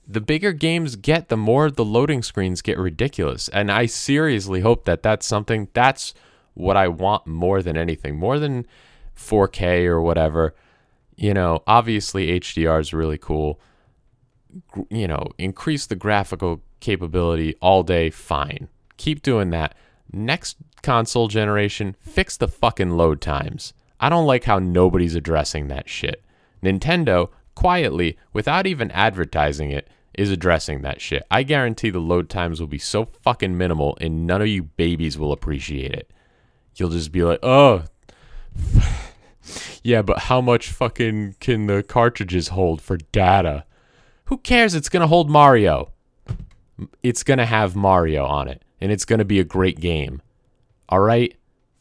the 0.07 0.21
bigger 0.21 0.53
games 0.53 0.97
get, 0.97 1.29
the 1.29 1.37
more 1.37 1.71
the 1.71 1.85
loading 1.85 2.23
screens 2.23 2.61
get 2.61 2.79
ridiculous. 2.79 3.49
And 3.49 3.71
I 3.71 3.87
seriously 3.87 4.61
hope 4.61 4.85
that 4.85 5.03
that's 5.03 5.27
something 5.27 5.69
that's 5.73 6.15
what 6.55 6.77
I 6.77 6.89
want 6.89 7.27
more 7.27 7.63
than 7.63 7.77
anything, 7.77 8.17
more 8.17 8.39
than 8.39 8.67
4K 9.17 9.87
or 9.87 10.01
whatever. 10.03 10.55
You 11.17 11.35
know, 11.35 11.63
obviously 11.67 12.39
HDR 12.41 12.81
is 12.81 12.93
really 12.93 13.19
cool. 13.19 13.61
You 14.91 15.09
know, 15.09 15.31
increase 15.39 15.87
the 15.87 15.97
graphical 15.97 16.63
capability 16.81 17.55
all 17.61 17.83
day, 17.83 18.11
fine. 18.11 18.69
Keep 18.97 19.23
doing 19.23 19.51
that. 19.51 19.75
Next 20.13 20.57
console 20.83 21.29
generation, 21.29 21.97
fix 22.01 22.37
the 22.37 22.49
fucking 22.49 22.91
load 22.91 23.21
times. 23.21 23.73
I 24.03 24.09
don't 24.09 24.27
like 24.27 24.43
how 24.45 24.59
nobody's 24.59 25.15
addressing 25.15 25.69
that 25.69 25.89
shit. 25.89 26.25
Nintendo, 26.61 27.31
quietly, 27.55 28.19
without 28.33 28.67
even 28.67 28.91
advertising 28.91 29.71
it, 29.71 29.89
is 30.15 30.29
addressing 30.29 30.83
that 30.83 31.01
shit. 31.01 31.23
I 31.31 31.45
guarantee 31.45 31.91
the 31.91 32.01
load 32.01 32.29
times 32.29 32.59
will 32.59 32.67
be 32.67 32.79
so 32.79 33.05
fucking 33.23 33.57
minimal 33.57 33.97
and 34.01 34.27
none 34.27 34.43
of 34.43 34.49
you 34.49 34.65
babies 34.65 35.17
will 35.17 35.31
appreciate 35.31 35.93
it. 35.93 36.13
You'll 36.75 36.91
just 36.91 37.13
be 37.13 37.23
like, 37.23 37.39
oh, 37.45 37.85
yeah, 39.85 40.03
but 40.03 40.19
how 40.19 40.41
much 40.41 40.71
fucking 40.71 41.37
can 41.39 41.69
the 41.69 41.85
cartridges 41.85 42.49
hold 42.49 42.83
for 42.83 42.97
data? 42.97 43.65
Who 44.25 44.39
cares? 44.39 44.75
It's 44.75 44.89
going 44.89 45.03
to 45.03 45.07
hold 45.07 45.31
Mario. 45.31 45.93
It's 47.05 47.23
going 47.23 47.39
to 47.39 47.47
have 47.47 47.77
Mario 47.77 48.25
on 48.25 48.49
it 48.49 48.65
and 48.81 48.91
it's 48.91 49.05
going 49.05 49.21
to 49.21 49.25
be 49.25 49.39
a 49.39 49.45
great 49.45 49.79
game. 49.79 50.21
All 50.89 51.01
right? 51.01 51.37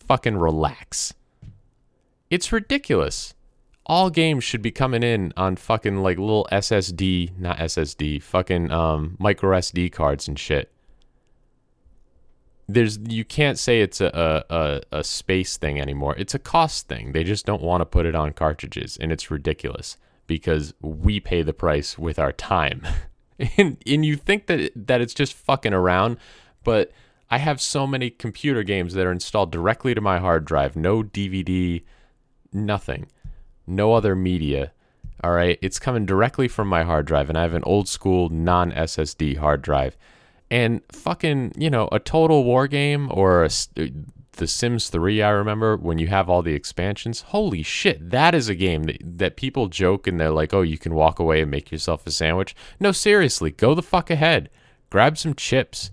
Fucking 0.08 0.38
relax. 0.38 1.16
It's 2.31 2.51
ridiculous 2.51 3.35
all 3.85 4.09
games 4.09 4.43
should 4.43 4.61
be 4.61 4.71
coming 4.71 5.03
in 5.03 5.33
on 5.35 5.55
fucking 5.55 5.97
like 5.97 6.17
little 6.17 6.47
SSD, 6.51 7.38
not 7.38 7.57
SSD, 7.57 8.21
fucking 8.21 8.71
um, 8.71 9.17
micro 9.19 9.57
SD 9.57 9.91
cards 9.91 10.27
and 10.27 10.38
shit. 10.38 10.71
There's 12.67 13.00
you 13.00 13.25
can't 13.25 13.59
say 13.59 13.81
it's 13.81 14.00
a, 14.00 14.45
a, 14.50 14.81
a 15.00 15.03
space 15.03 15.57
thing 15.57 15.79
anymore. 15.79 16.15
It's 16.17 16.33
a 16.33 16.39
cost 16.39 16.88
thing. 16.88 17.11
They 17.11 17.23
just 17.23 17.45
don't 17.45 17.61
want 17.61 17.81
to 17.81 17.85
put 17.85 18.05
it 18.05 18.15
on 18.15 18.31
cartridges, 18.31 18.97
and 18.97 19.11
it's 19.11 19.29
ridiculous 19.29 19.97
because 20.25 20.73
we 20.79 21.19
pay 21.19 21.41
the 21.41 21.53
price 21.53 21.97
with 21.97 22.17
our 22.17 22.31
time. 22.31 22.88
and 23.57 23.77
and 23.85 24.05
you 24.05 24.15
think 24.15 24.45
that 24.45 24.71
that 24.75 25.01
it's 25.01 25.13
just 25.13 25.33
fucking 25.33 25.73
around, 25.73 26.15
but 26.63 26.93
I 27.29 27.39
have 27.39 27.59
so 27.59 27.85
many 27.85 28.09
computer 28.09 28.63
games 28.63 28.93
that 28.93 29.05
are 29.05 29.11
installed 29.11 29.51
directly 29.51 29.93
to 29.93 30.01
my 30.01 30.19
hard 30.19 30.45
drive, 30.45 30.77
no 30.77 31.03
DVD, 31.03 31.83
nothing, 32.53 33.08
no 33.67 33.93
other 33.93 34.15
media. 34.15 34.72
All 35.24 35.31
right, 35.31 35.60
it's 35.62 35.79
coming 35.79 36.05
directly 36.05 36.48
from 36.48 36.67
my 36.67 36.84
hard 36.84 37.05
drive, 37.05 37.29
and 37.29 37.38
I 37.38 37.43
have 37.43 37.53
an 37.53 37.63
old 37.65 37.88
school 37.88 38.29
non 38.29 38.72
SSD 38.72 39.38
hard 39.38 39.62
drive. 39.62 39.96
And 40.50 40.81
fucking, 40.91 41.53
you 41.58 41.70
know, 41.70 41.88
a 41.91 42.00
total 42.00 42.43
war 42.43 42.67
game 42.67 43.10
or 43.12 43.43
a, 43.43 43.50
uh, 43.79 43.86
the 44.34 44.48
Sims 44.48 44.89
3, 44.89 45.22
I 45.22 45.29
remember 45.29 45.77
when 45.77 45.98
you 45.98 46.08
have 46.08 46.29
all 46.29 46.41
the 46.41 46.53
expansions. 46.53 47.22
Holy 47.22 47.63
shit, 47.63 48.10
that 48.10 48.34
is 48.34 48.50
a 48.50 48.55
game 48.55 48.84
that, 48.84 48.98
that 49.01 49.36
people 49.36 49.67
joke 49.67 50.08
and 50.08 50.20
they're 50.20 50.31
like, 50.31 50.53
oh, 50.53 50.62
you 50.62 50.77
can 50.77 50.93
walk 50.93 51.20
away 51.20 51.41
and 51.41 51.51
make 51.51 51.72
yourself 51.72 52.05
a 52.08 52.12
sandwich. 52.12 52.55
No, 52.79 52.91
seriously, 52.91 53.51
go 53.51 53.75
the 53.75 53.81
fuck 53.81 54.10
ahead. 54.10 54.50
Grab 54.89 55.17
some 55.17 55.36
chips. 55.36 55.91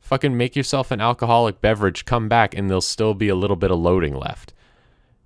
Fucking 0.00 0.36
make 0.36 0.56
yourself 0.56 0.90
an 0.90 1.00
alcoholic 1.00 1.60
beverage, 1.60 2.04
come 2.04 2.28
back, 2.28 2.54
and 2.54 2.68
there'll 2.68 2.80
still 2.80 3.14
be 3.14 3.28
a 3.28 3.34
little 3.34 3.56
bit 3.56 3.70
of 3.70 3.78
loading 3.78 4.14
left. 4.14 4.52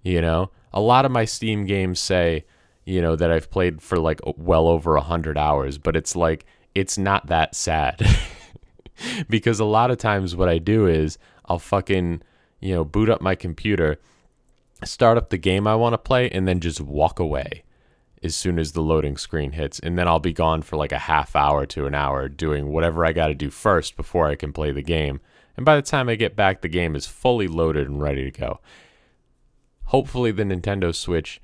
You 0.03 0.21
know, 0.21 0.51
a 0.73 0.81
lot 0.81 1.05
of 1.05 1.13
my 1.13 1.25
Steam 1.25 1.65
games 1.67 1.99
say, 2.01 2.45
you 2.85 3.01
know, 3.01 3.17
that 3.17 3.31
I've 3.31 3.51
played 3.51 3.83
for 3.83 3.99
like 3.99 4.21
well 4.25 4.69
over 4.69 4.97
a 4.97 5.01
hundred 5.01 5.37
hours, 5.37 5.79
but 5.79 5.97
it's 5.97 6.15
like, 6.15 6.47
it's 6.75 6.99
not 6.99 7.27
that 7.29 7.55
sad. 7.55 8.07
because 9.29 9.61
a 9.61 9.65
lot 9.65 9.91
of 9.91 9.99
times 9.99 10.37
what 10.37 10.49
I 10.49 10.59
do 10.59 10.87
is 10.87 11.19
I'll 11.47 11.59
fucking, 11.59 12.23
you 12.61 12.75
know, 12.75 12.85
boot 12.85 13.09
up 13.09 13.21
my 13.21 13.35
computer, 13.35 13.99
start 14.85 15.19
up 15.19 15.31
the 15.31 15.39
game 15.39 15.67
I 15.67 15.75
want 15.75 15.95
to 15.95 15.99
play, 15.99 16.31
and 16.31 16.47
then 16.47 16.61
just 16.61 16.81
walk 16.81 17.19
away 17.19 17.65
as 18.23 18.35
soon 18.35 18.59
as 18.59 18.73
the 18.73 18.83
loading 18.83 19.17
screen 19.17 19.53
hits. 19.53 19.79
And 19.79 19.99
then 19.99 20.09
I'll 20.09 20.21
be 20.21 20.33
gone 20.33 20.63
for 20.63 20.77
like 20.77 20.93
a 20.93 20.99
half 20.99 21.37
hour 21.37 21.67
to 21.67 21.87
an 21.87 21.95
hour 21.95 22.29
doing 22.29 22.73
whatever 22.73 23.05
I 23.05 23.13
got 23.13 23.29
to 23.29 23.35
do 23.35 23.51
first 23.51 23.97
before 23.97 24.27
I 24.29 24.35
can 24.35 24.53
play 24.53 24.73
the 24.73 24.83
game. 24.83 25.21
And 25.57 25.65
by 25.65 25.77
the 25.77 25.83
time 25.83 26.09
I 26.09 26.17
get 26.17 26.37
back, 26.37 26.61
the 26.61 26.69
game 26.69 26.95
is 26.95 27.07
fully 27.07 27.49
loaded 27.49 27.89
and 27.89 28.03
ready 28.03 28.31
to 28.31 28.39
go. 28.39 28.61
Hopefully, 29.87 30.33
the 30.33 30.43
Nintendo 30.43 30.95
Switch 30.95 31.41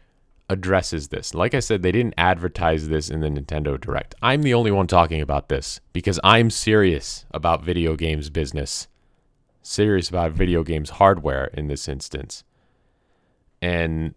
addresses 0.49 1.09
this. 1.09 1.35
Like 1.35 1.55
I 1.55 1.61
said, 1.61 1.83
they 1.83 1.93
didn't 1.93 2.15
advertise 2.19 2.89
this 2.89 3.09
in 3.09 3.21
the 3.21 3.29
Nintendo 3.29 3.81
Direct. 3.81 4.15
I'm 4.23 4.43
the 4.43 4.55
only 4.55 4.71
one 4.71 4.87
talking 4.87 5.21
about 5.21 5.49
this 5.49 5.81
because 5.93 6.21
I'm 6.23 6.51
serious 6.51 7.25
about 7.33 7.65
video 7.65 7.97
games 7.97 8.31
business. 8.31 8.89
Serious 9.63 10.09
about 10.09 10.33
video 10.33 10.63
games 10.63 10.91
hardware 10.91 11.47
in 11.55 11.69
this 11.69 11.89
instance. 11.89 12.45
And 13.61 14.15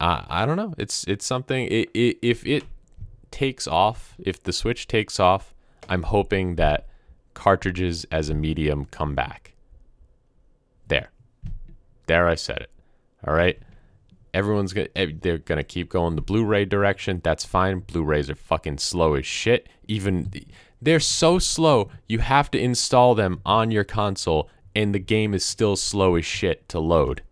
I 0.00 0.24
I 0.28 0.46
don't 0.46 0.56
know. 0.56 0.74
It's 0.78 1.04
it's 1.04 1.26
something 1.26 1.66
it, 1.66 1.90
it, 1.94 2.18
if 2.22 2.46
it 2.46 2.64
takes 3.30 3.66
off, 3.66 4.14
if 4.18 4.42
the 4.42 4.52
Switch 4.52 4.86
takes 4.86 5.18
off, 5.18 5.52
I'm 5.88 6.04
hoping 6.04 6.54
that 6.54 6.86
cartridges 7.34 8.06
as 8.10 8.30
a 8.30 8.34
medium 8.34 8.84
come 8.86 9.14
back. 9.14 9.54
There. 10.86 11.10
There 12.06 12.28
I 12.28 12.36
said 12.36 12.58
it. 12.58 12.70
All 13.26 13.34
right 13.34 13.58
everyone's 14.34 14.72
gonna 14.72 14.88
eh, 14.96 15.12
they're 15.22 15.38
gonna 15.38 15.62
keep 15.62 15.88
going 15.88 16.16
the 16.16 16.20
Blu-ray 16.20 16.66
direction. 16.66 17.20
That's 17.24 17.44
fine. 17.44 17.78
Blu-rays 17.78 18.28
are 18.28 18.34
fucking 18.34 18.78
slow 18.78 19.14
as 19.14 19.24
shit. 19.24 19.68
Even 19.86 20.30
they're 20.82 21.00
so 21.00 21.38
slow, 21.38 21.88
you 22.06 22.18
have 22.18 22.50
to 22.50 22.58
install 22.58 23.14
them 23.14 23.40
on 23.46 23.70
your 23.70 23.84
console, 23.84 24.50
and 24.74 24.94
the 24.94 24.98
game 24.98 25.32
is 25.32 25.44
still 25.44 25.76
slow 25.76 26.16
as 26.16 26.26
shit 26.26 26.68
to 26.68 26.80
load. 26.80 27.22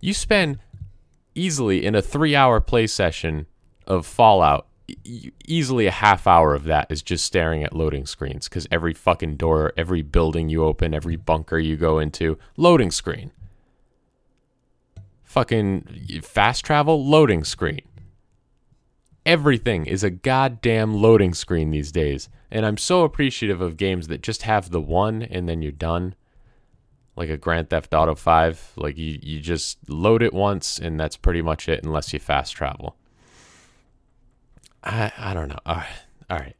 You 0.00 0.12
spend 0.12 0.58
easily 1.34 1.86
in 1.86 1.94
a 1.94 2.02
three-hour 2.02 2.60
play 2.60 2.88
session 2.88 3.46
of 3.86 4.04
Fallout. 4.04 4.66
Easily 5.46 5.86
a 5.86 5.92
half 5.92 6.26
hour 6.26 6.54
of 6.54 6.64
that 6.64 6.90
is 6.90 7.00
just 7.00 7.24
staring 7.24 7.62
at 7.62 7.74
loading 7.74 8.04
screens 8.04 8.48
because 8.48 8.66
every 8.70 8.92
fucking 8.92 9.36
door, 9.36 9.72
every 9.76 10.02
building 10.02 10.50
you 10.50 10.64
open, 10.64 10.92
every 10.92 11.16
bunker 11.16 11.58
you 11.58 11.76
go 11.76 11.98
into, 11.98 12.36
loading 12.56 12.90
screen 12.90 13.30
fucking 15.32 16.20
fast 16.22 16.62
travel 16.62 17.06
loading 17.06 17.42
screen. 17.42 17.80
Everything 19.24 19.86
is 19.86 20.04
a 20.04 20.10
goddamn 20.10 20.94
loading 20.94 21.32
screen 21.32 21.70
these 21.70 21.90
days. 21.90 22.28
And 22.50 22.66
I'm 22.66 22.76
so 22.76 23.02
appreciative 23.02 23.62
of 23.62 23.78
games 23.78 24.08
that 24.08 24.22
just 24.22 24.42
have 24.42 24.70
the 24.70 24.80
one 24.80 25.22
and 25.22 25.48
then 25.48 25.62
you're 25.62 25.72
done. 25.72 26.14
Like 27.16 27.30
a 27.30 27.38
Grand 27.38 27.70
Theft 27.70 27.94
Auto 27.94 28.14
5. 28.14 28.72
Like 28.76 28.98
you, 28.98 29.18
you 29.22 29.40
just 29.40 29.78
load 29.88 30.22
it 30.22 30.34
once 30.34 30.78
and 30.78 31.00
that's 31.00 31.16
pretty 31.16 31.40
much 31.40 31.66
it 31.66 31.82
unless 31.82 32.12
you 32.12 32.18
fast 32.18 32.54
travel. 32.54 32.96
I, 34.84 35.12
I 35.16 35.32
don't 35.32 35.48
know. 35.48 35.60
All 35.64 35.76
right. 35.76 36.02
All 36.28 36.38
right. 36.38 36.56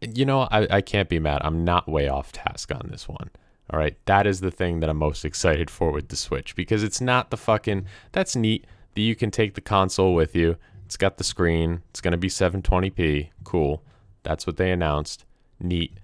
You 0.00 0.24
know, 0.24 0.48
I, 0.50 0.66
I 0.68 0.80
can't 0.80 1.08
be 1.08 1.20
mad. 1.20 1.42
I'm 1.44 1.64
not 1.64 1.88
way 1.88 2.08
off 2.08 2.32
task 2.32 2.72
on 2.74 2.88
this 2.90 3.06
one. 3.06 3.30
All 3.72 3.78
right, 3.78 3.96
that 4.04 4.26
is 4.26 4.40
the 4.40 4.50
thing 4.50 4.80
that 4.80 4.90
I'm 4.90 4.98
most 4.98 5.24
excited 5.24 5.70
for 5.70 5.92
with 5.92 6.08
the 6.08 6.16
Switch 6.16 6.54
because 6.54 6.82
it's 6.82 7.00
not 7.00 7.30
the 7.30 7.38
fucking 7.38 7.86
that's 8.12 8.36
neat 8.36 8.66
that 8.94 9.00
you 9.00 9.16
can 9.16 9.30
take 9.30 9.54
the 9.54 9.62
console 9.62 10.14
with 10.14 10.36
you. 10.36 10.56
It's 10.84 10.98
got 10.98 11.16
the 11.16 11.24
screen. 11.24 11.82
It's 11.88 12.02
going 12.02 12.12
to 12.12 12.18
be 12.18 12.28
720p. 12.28 13.30
Cool. 13.44 13.82
That's 14.24 14.46
what 14.46 14.58
they 14.58 14.70
announced. 14.70 15.24
Neat. 15.58 15.96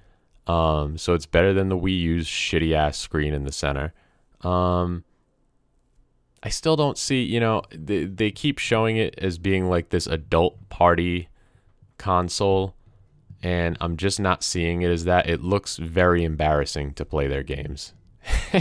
Um, 0.47 0.97
so 0.97 1.13
it's 1.13 1.27
better 1.27 1.53
than 1.53 1.69
the 1.69 1.77
Wii 1.77 2.01
U's 2.01 2.27
shitty 2.27 2.75
ass 2.75 2.97
screen 2.97 3.35
in 3.35 3.45
the 3.45 3.53
center. 3.53 3.93
Um, 4.41 5.05
I 6.43 6.49
still 6.49 6.75
don't 6.75 6.97
see, 6.97 7.23
you 7.23 7.39
know, 7.39 7.63
they, 7.71 8.05
they 8.05 8.31
keep 8.31 8.59
showing 8.59 8.97
it 8.97 9.15
as 9.19 9.37
being 9.37 9.69
like 9.69 9.91
this 9.91 10.07
adult 10.07 10.71
party 10.71 11.29
console 11.99 12.75
and 13.43 13.77
I'm 13.81 13.97
just 13.97 14.19
not 14.21 14.43
seeing 14.43 14.83
it 14.83 14.91
as 14.91 15.05
that. 15.05 15.29
It 15.29 15.43
looks 15.43 15.77
very 15.77 16.25
embarrassing 16.25 16.95
to 16.95 17.05
play 17.05 17.27
their 17.29 17.43
games. 17.43 17.95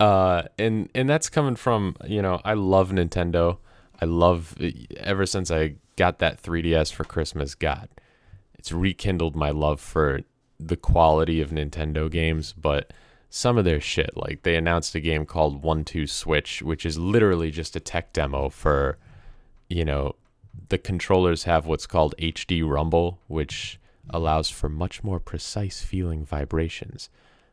uh, 0.00 0.42
and 0.58 0.88
and 0.94 1.08
that's 1.08 1.28
coming 1.28 1.56
from 1.56 1.96
you 2.06 2.22
know 2.22 2.40
I 2.44 2.54
love 2.54 2.90
Nintendo. 2.90 3.58
I 4.00 4.06
love 4.06 4.56
ever 4.96 5.26
since 5.26 5.50
I 5.50 5.76
got 5.96 6.18
that 6.18 6.42
3DS 6.42 6.92
for 6.92 7.04
Christmas. 7.04 7.54
God, 7.54 7.88
it's 8.58 8.72
rekindled 8.72 9.36
my 9.36 9.50
love 9.50 9.80
for 9.80 10.20
the 10.58 10.76
quality 10.76 11.40
of 11.40 11.50
Nintendo 11.50 12.10
games, 12.10 12.52
but 12.52 12.92
some 13.30 13.58
of 13.58 13.64
their 13.64 13.80
shit. 13.80 14.16
Like 14.16 14.42
they 14.42 14.56
announced 14.56 14.94
a 14.94 15.00
game 15.00 15.26
called 15.26 15.62
One 15.62 15.84
Two 15.84 16.06
Switch, 16.06 16.62
which 16.62 16.86
is 16.86 16.98
literally 16.98 17.50
just 17.50 17.76
a 17.76 17.80
tech 17.80 18.12
demo 18.12 18.48
for, 18.48 18.98
you 19.68 19.84
know, 19.84 20.14
the 20.68 20.78
controllers 20.78 21.44
have 21.44 21.66
what's 21.66 21.86
called 21.86 22.14
HD 22.18 22.68
Rumble, 22.68 23.20
which 23.26 23.78
allows 24.10 24.50
for 24.50 24.68
much 24.68 25.02
more 25.02 25.20
precise 25.20 25.82
feeling 25.82 26.24
vibrations. 26.24 27.08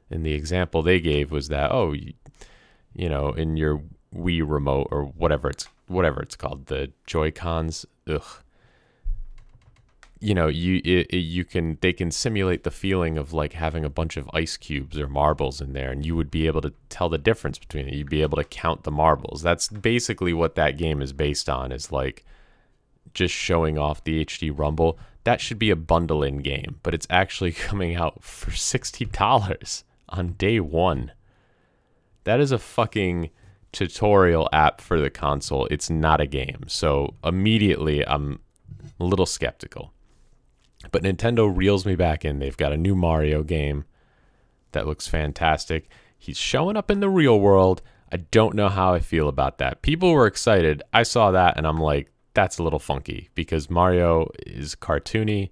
And 0.09 0.25
the 0.25 0.33
example 0.33 0.81
they 0.81 0.99
gave 0.99 1.31
was 1.31 1.47
that, 1.47 1.71
oh, 1.71 1.93
you, 1.93 2.13
you 2.93 3.09
know, 3.09 3.29
in 3.29 3.57
your 3.57 3.81
Wii 4.15 4.47
remote 4.47 4.89
or 4.91 5.03
whatever 5.03 5.49
it's 5.49 5.67
whatever 5.87 6.21
it's 6.21 6.35
called, 6.35 6.67
the 6.67 6.91
Joy 7.05 7.31
Cons, 7.31 7.85
ugh. 8.07 8.43
You 10.19 10.35
know, 10.35 10.47
you 10.47 10.81
it, 10.83 11.07
it, 11.09 11.17
you 11.17 11.43
can 11.43 11.79
they 11.81 11.93
can 11.93 12.11
simulate 12.11 12.63
the 12.63 12.71
feeling 12.71 13.17
of 13.17 13.33
like 13.33 13.53
having 13.53 13.83
a 13.83 13.89
bunch 13.89 14.17
of 14.17 14.29
ice 14.33 14.55
cubes 14.55 14.99
or 14.99 15.07
marbles 15.07 15.61
in 15.61 15.73
there, 15.73 15.91
and 15.91 16.05
you 16.05 16.15
would 16.15 16.29
be 16.29 16.45
able 16.45 16.61
to 16.61 16.73
tell 16.89 17.09
the 17.09 17.17
difference 17.17 17.57
between 17.57 17.87
it. 17.87 17.95
You'd 17.95 18.09
be 18.09 18.21
able 18.21 18.37
to 18.37 18.43
count 18.43 18.83
the 18.83 18.91
marbles. 18.91 19.41
That's 19.41 19.67
basically 19.69 20.33
what 20.33 20.55
that 20.55 20.77
game 20.77 21.01
is 21.01 21.11
based 21.13 21.49
on. 21.49 21.71
Is 21.71 21.91
like 21.91 22.23
just 23.13 23.33
showing 23.33 23.77
off 23.77 24.03
the 24.03 24.25
HD 24.25 24.57
Rumble, 24.57 24.97
that 25.23 25.41
should 25.41 25.59
be 25.59 25.69
a 25.69 25.75
bundle 25.75 26.23
in 26.23 26.39
game, 26.39 26.79
but 26.83 26.93
it's 26.93 27.07
actually 27.09 27.51
coming 27.51 27.95
out 27.95 28.23
for 28.23 28.51
$60 28.51 29.83
on 30.09 30.33
day 30.33 30.59
one. 30.59 31.11
That 32.23 32.39
is 32.39 32.51
a 32.51 32.59
fucking 32.59 33.29
tutorial 33.71 34.49
app 34.51 34.81
for 34.81 34.99
the 34.99 35.09
console. 35.09 35.65
It's 35.67 35.89
not 35.89 36.21
a 36.21 36.27
game. 36.27 36.65
So 36.67 37.15
immediately 37.23 38.05
I'm 38.05 38.39
a 38.99 39.03
little 39.03 39.25
skeptical. 39.25 39.93
But 40.91 41.03
Nintendo 41.03 41.51
reels 41.55 41.85
me 41.85 41.95
back 41.95 42.25
in. 42.25 42.39
They've 42.39 42.57
got 42.57 42.73
a 42.73 42.77
new 42.77 42.95
Mario 42.95 43.43
game 43.43 43.85
that 44.71 44.87
looks 44.87 45.07
fantastic. 45.07 45.89
He's 46.17 46.37
showing 46.37 46.77
up 46.77 46.89
in 46.89 46.99
the 46.99 47.09
real 47.09 47.39
world. 47.39 47.81
I 48.11 48.17
don't 48.17 48.55
know 48.55 48.69
how 48.69 48.93
I 48.93 48.99
feel 48.99 49.27
about 49.27 49.57
that. 49.59 49.81
People 49.81 50.11
were 50.11 50.27
excited. 50.27 50.83
I 50.91 51.03
saw 51.03 51.31
that 51.31 51.57
and 51.57 51.65
I'm 51.65 51.79
like, 51.79 52.11
that's 52.33 52.57
a 52.57 52.63
little 52.63 52.79
funky 52.79 53.29
because 53.35 53.69
Mario 53.69 54.29
is 54.45 54.75
cartoony. 54.75 55.49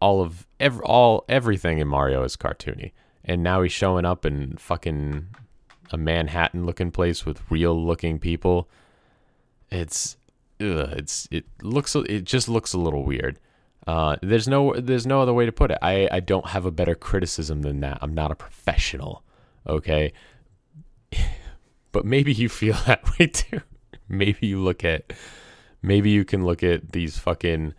All 0.00 0.20
of 0.20 0.46
every, 0.58 0.84
all 0.84 1.24
everything 1.28 1.78
in 1.78 1.88
Mario 1.88 2.24
is 2.24 2.36
cartoony, 2.36 2.92
and 3.24 3.42
now 3.42 3.62
he's 3.62 3.72
showing 3.72 4.04
up 4.04 4.26
in 4.26 4.56
fucking 4.56 5.28
a 5.92 5.96
Manhattan 5.96 6.66
looking 6.66 6.90
place 6.90 7.24
with 7.24 7.50
real 7.50 7.74
looking 7.74 8.18
people. 8.18 8.68
It's 9.70 10.16
ugh, 10.60 10.92
it's 10.92 11.28
it 11.30 11.44
looks 11.62 11.94
it 11.94 12.24
just 12.24 12.48
looks 12.48 12.72
a 12.72 12.78
little 12.78 13.04
weird. 13.04 13.38
Uh, 13.86 14.16
there's 14.22 14.46
no 14.46 14.74
there's 14.74 15.06
no 15.06 15.22
other 15.22 15.32
way 15.32 15.46
to 15.46 15.52
put 15.52 15.70
it. 15.70 15.78
I 15.82 16.08
I 16.10 16.20
don't 16.20 16.46
have 16.46 16.66
a 16.66 16.70
better 16.70 16.94
criticism 16.94 17.62
than 17.62 17.80
that. 17.80 17.98
I'm 18.02 18.14
not 18.14 18.30
a 18.30 18.34
professional, 18.36 19.22
okay. 19.66 20.12
but 21.92 22.04
maybe 22.04 22.32
you 22.32 22.48
feel 22.48 22.74
that 22.86 23.18
way 23.18 23.26
too. 23.26 23.60
maybe 24.08 24.46
you 24.46 24.60
look 24.60 24.84
at 24.84 25.12
maybe 25.82 26.10
you 26.10 26.24
can 26.24 26.44
look 26.44 26.62
at 26.62 26.92
these 26.92 27.18
fucking 27.18 27.74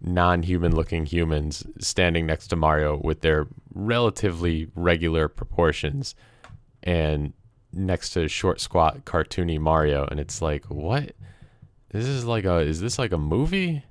non-human 0.00 0.74
looking 0.74 1.06
humans 1.06 1.66
standing 1.80 2.26
next 2.26 2.48
to 2.48 2.56
Mario 2.56 2.96
with 2.96 3.20
their 3.20 3.48
relatively 3.74 4.70
regular 4.74 5.28
proportions 5.28 6.14
and 6.82 7.32
next 7.72 8.10
to 8.10 8.28
short 8.28 8.60
squat 8.60 9.04
cartoony 9.04 9.58
Mario. 9.58 10.06
And 10.06 10.20
it's 10.20 10.40
like 10.40 10.64
what? 10.66 11.12
This 11.90 12.06
is 12.06 12.24
like 12.24 12.44
a 12.44 12.58
is 12.58 12.80
this 12.80 12.98
like 12.98 13.12
a 13.12 13.18
movie? 13.18 13.82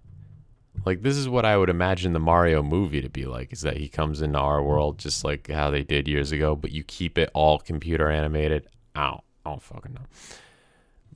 Like 0.85 1.01
this 1.01 1.17
is 1.17 1.27
what 1.27 1.45
I 1.45 1.57
would 1.57 1.69
imagine 1.69 2.13
the 2.13 2.19
Mario 2.19 2.63
movie 2.63 3.01
to 3.01 3.09
be 3.09 3.25
like 3.25 3.51
is 3.51 3.61
that 3.61 3.77
he 3.77 3.89
comes 3.89 4.21
into 4.21 4.39
our 4.39 4.63
world 4.63 4.99
just 4.99 5.25
like 5.25 5.49
how 5.49 5.71
they 5.71 5.83
did 5.83 6.07
years 6.07 6.31
ago 6.31 6.55
but 6.55 6.71
you 6.71 6.83
keep 6.83 7.17
it 7.17 7.29
all 7.33 7.59
computer 7.59 8.09
animated? 8.09 8.67
I 8.95 9.17
I 9.45 9.49
don't 9.49 9.61
fucking 9.61 9.93
know 9.93 10.01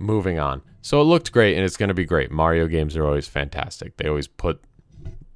moving 0.01 0.39
on 0.39 0.61
so 0.81 0.99
it 0.99 1.05
looked 1.05 1.31
great 1.31 1.55
and 1.55 1.63
it's 1.63 1.77
going 1.77 1.89
to 1.89 1.93
be 1.93 2.05
great 2.05 2.31
Mario 2.31 2.67
games 2.67 2.97
are 2.97 3.05
always 3.05 3.27
fantastic 3.27 3.97
they 3.97 4.07
always 4.07 4.27
put 4.27 4.61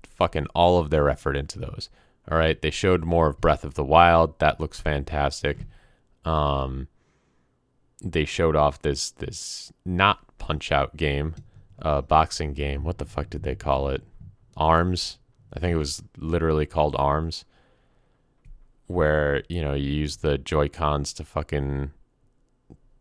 fucking 0.03 0.47
all 0.55 0.79
of 0.79 0.89
their 0.89 1.09
effort 1.09 1.35
into 1.35 1.59
those 1.59 1.89
all 2.29 2.37
right 2.37 2.61
they 2.61 2.71
showed 2.71 3.03
more 3.03 3.27
of 3.27 3.41
Breath 3.41 3.63
of 3.63 3.75
the 3.75 3.83
Wild 3.83 4.39
that 4.39 4.59
looks 4.59 4.79
fantastic 4.79 5.59
um 6.23 6.87
they 8.01 8.25
showed 8.25 8.55
off 8.55 8.81
this 8.81 9.11
this 9.11 9.73
not 9.85 10.19
punch 10.37 10.71
out 10.71 10.95
game, 10.95 11.35
uh, 11.81 12.01
boxing 12.01 12.53
game. 12.53 12.83
What 12.83 12.99
the 12.99 13.05
fuck 13.05 13.29
did 13.29 13.43
they 13.43 13.55
call 13.55 13.89
it? 13.89 14.03
Arms. 14.55 15.17
I 15.53 15.59
think 15.59 15.73
it 15.73 15.77
was 15.77 16.03
literally 16.17 16.65
called 16.65 16.95
Arms, 16.97 17.45
where 18.87 19.43
you 19.49 19.61
know 19.61 19.73
you 19.73 19.89
use 19.89 20.17
the 20.17 20.37
Joy 20.37 20.69
Cons 20.69 21.13
to 21.13 21.23
fucking 21.23 21.91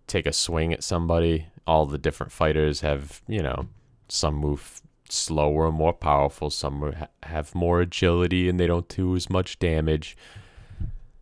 take 0.06 0.26
a 0.26 0.32
swing 0.32 0.72
at 0.72 0.82
somebody. 0.82 1.46
All 1.66 1.86
the 1.86 1.98
different 1.98 2.32
fighters 2.32 2.80
have 2.80 3.22
you 3.26 3.42
know 3.42 3.68
some 4.08 4.34
move 4.34 4.82
slower 5.08 5.68
and 5.68 5.76
more 5.76 5.92
powerful. 5.92 6.50
Some 6.50 6.94
have 7.22 7.54
more 7.54 7.80
agility 7.80 8.48
and 8.48 8.58
they 8.58 8.66
don't 8.66 8.88
do 8.88 9.14
as 9.16 9.30
much 9.30 9.58
damage. 9.58 10.16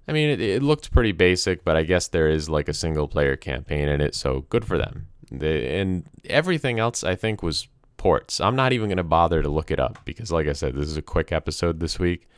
I 0.08 0.12
mean, 0.12 0.30
it, 0.30 0.40
it 0.40 0.62
looked 0.62 0.90
pretty 0.90 1.12
basic, 1.12 1.64
but 1.64 1.76
I 1.76 1.84
guess 1.84 2.08
there 2.08 2.28
is 2.28 2.49
like 2.49 2.68
a 2.68 2.75
single 2.75 3.06
player 3.06 3.37
campaign 3.37 3.88
in 3.88 4.00
it, 4.00 4.14
so 4.14 4.46
good 4.49 4.64
for 4.64 4.76
them. 4.76 5.06
The, 5.30 5.68
and 5.68 6.04
everything 6.25 6.78
else, 6.78 7.04
I 7.04 7.14
think, 7.14 7.42
was 7.42 7.68
ports. 7.96 8.40
I'm 8.40 8.56
not 8.56 8.72
even 8.72 8.88
going 8.88 8.96
to 8.96 9.04
bother 9.04 9.42
to 9.42 9.49
look 9.49 9.70
it 9.70 9.78
up 9.78 10.04
because, 10.04 10.32
like 10.32 10.49
I 10.49 10.52
said, 10.52 10.75
this 10.75 10.88
is 10.88 10.96
a 10.96 11.02
quick 11.02 11.30
episode 11.30 11.80
this 11.80 11.99
week. 11.99 12.28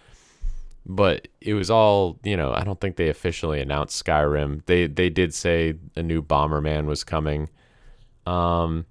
But 0.86 1.28
it 1.40 1.54
was 1.54 1.70
all, 1.70 2.18
you 2.22 2.36
know, 2.36 2.52
I 2.52 2.62
don't 2.62 2.78
think 2.78 2.96
they 2.96 3.08
officially 3.08 3.60
announced 3.60 4.04
Skyrim. 4.04 4.66
They 4.66 4.86
they 4.86 5.08
did 5.08 5.32
say 5.32 5.74
a 5.96 6.02
new 6.02 6.22
Bomberman 6.22 6.84
was 6.84 7.02
coming. 7.02 7.48
Um, 8.26 8.86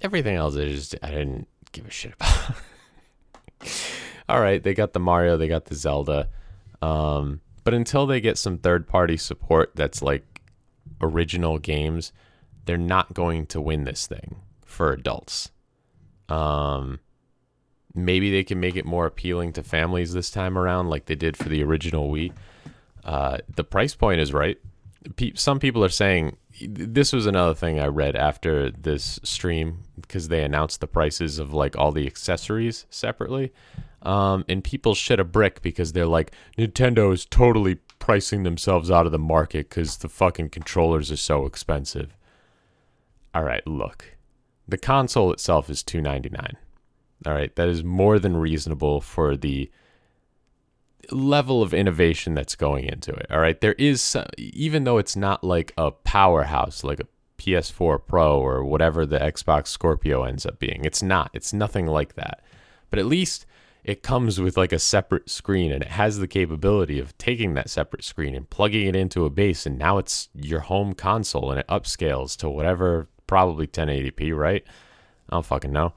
everything 0.00 0.36
else, 0.36 0.56
I 0.56 0.66
just 0.66 0.94
I 1.02 1.10
didn't 1.10 1.48
give 1.72 1.86
a 1.86 1.90
shit 1.90 2.14
about. 2.14 2.56
all 4.28 4.40
right, 4.40 4.62
they 4.62 4.74
got 4.74 4.92
the 4.92 5.00
Mario, 5.00 5.36
they 5.36 5.48
got 5.48 5.66
the 5.66 5.74
Zelda. 5.74 6.28
Um, 6.82 7.40
but 7.64 7.74
until 7.74 8.06
they 8.06 8.20
get 8.20 8.38
some 8.38 8.58
third 8.58 8.86
party 8.86 9.16
support 9.16 9.72
that's 9.74 10.02
like 10.02 10.40
original 11.00 11.58
games, 11.58 12.12
they're 12.64 12.76
not 12.76 13.14
going 13.14 13.46
to 13.46 13.60
win 13.60 13.84
this 13.84 14.06
thing 14.06 14.36
for 14.64 14.92
adults. 14.92 15.50
Um, 16.28 17.00
maybe 17.94 18.30
they 18.30 18.44
can 18.44 18.60
make 18.60 18.76
it 18.76 18.84
more 18.84 19.06
appealing 19.06 19.52
to 19.54 19.62
families 19.62 20.12
this 20.12 20.30
time 20.30 20.56
around, 20.56 20.90
like 20.90 21.06
they 21.06 21.14
did 21.14 21.36
for 21.36 21.48
the 21.48 21.62
original 21.62 22.10
Wii. 22.10 22.32
Uh, 23.04 23.38
the 23.56 23.64
price 23.64 23.94
point 23.94 24.20
is 24.20 24.32
right. 24.32 24.58
Pe- 25.16 25.34
some 25.34 25.58
people 25.58 25.84
are 25.84 25.88
saying 25.88 26.36
this 26.60 27.12
was 27.12 27.26
another 27.26 27.54
thing 27.54 27.78
I 27.78 27.86
read 27.86 28.16
after 28.16 28.70
this 28.70 29.20
stream 29.22 29.84
because 30.00 30.28
they 30.28 30.42
announced 30.42 30.80
the 30.80 30.86
prices 30.86 31.38
of 31.38 31.52
like 31.52 31.76
all 31.76 31.92
the 31.92 32.06
accessories 32.06 32.86
separately. 32.90 33.52
Um, 34.02 34.44
and 34.48 34.62
people 34.62 34.94
shit 34.94 35.20
a 35.20 35.24
brick 35.24 35.60
because 35.60 35.92
they're 35.92 36.06
like, 36.06 36.32
Nintendo 36.56 37.12
is 37.12 37.24
totally 37.24 37.76
pricing 37.98 38.44
themselves 38.44 38.90
out 38.90 39.06
of 39.06 39.12
the 39.12 39.18
market 39.18 39.68
because 39.68 39.98
the 39.98 40.08
fucking 40.08 40.50
controllers 40.50 41.10
are 41.10 41.16
so 41.16 41.46
expensive. 41.46 42.16
All 43.34 43.42
right, 43.42 43.66
look, 43.66 44.16
the 44.66 44.78
console 44.78 45.32
itself 45.32 45.68
is 45.68 45.82
two 45.82 46.00
ninety 46.00 46.28
nine. 46.28 46.56
All 47.26 47.34
right, 47.34 47.54
that 47.56 47.68
is 47.68 47.82
more 47.82 48.18
than 48.18 48.36
reasonable 48.36 49.00
for 49.00 49.36
the 49.36 49.70
level 51.10 51.62
of 51.62 51.74
innovation 51.74 52.34
that's 52.34 52.54
going 52.54 52.84
into 52.84 53.12
it. 53.12 53.26
All 53.30 53.40
right, 53.40 53.60
there 53.60 53.74
is 53.74 54.16
even 54.36 54.84
though 54.84 54.98
it's 54.98 55.16
not 55.16 55.42
like 55.44 55.72
a 55.76 55.90
powerhouse 55.90 56.84
like 56.84 57.00
a 57.00 57.06
PS4 57.38 58.00
Pro 58.06 58.40
or 58.40 58.64
whatever 58.64 59.06
the 59.06 59.18
Xbox 59.18 59.68
Scorpio 59.68 60.24
ends 60.24 60.44
up 60.44 60.58
being. 60.58 60.84
It's 60.84 61.02
not. 61.02 61.30
It's 61.32 61.52
nothing 61.52 61.86
like 61.86 62.14
that. 62.14 62.42
But 62.90 62.98
at 62.98 63.06
least 63.06 63.46
it 63.84 64.02
comes 64.02 64.40
with 64.40 64.56
like 64.56 64.72
a 64.72 64.78
separate 64.78 65.30
screen 65.30 65.72
and 65.72 65.82
it 65.82 65.88
has 65.88 66.18
the 66.18 66.28
capability 66.28 66.98
of 66.98 67.16
taking 67.16 67.54
that 67.54 67.70
separate 67.70 68.04
screen 68.04 68.34
and 68.34 68.50
plugging 68.50 68.86
it 68.86 68.96
into 68.96 69.24
a 69.24 69.30
base 69.30 69.66
and 69.66 69.78
now 69.78 69.98
it's 69.98 70.28
your 70.34 70.60
home 70.60 70.94
console 70.94 71.50
and 71.50 71.60
it 71.60 71.66
upscales 71.68 72.36
to 72.36 72.50
whatever 72.50 73.08
probably 73.26 73.66
1080p 73.66 74.36
right 74.36 74.64
i 75.30 75.36
don't 75.36 75.46
fucking 75.46 75.72
know 75.72 75.94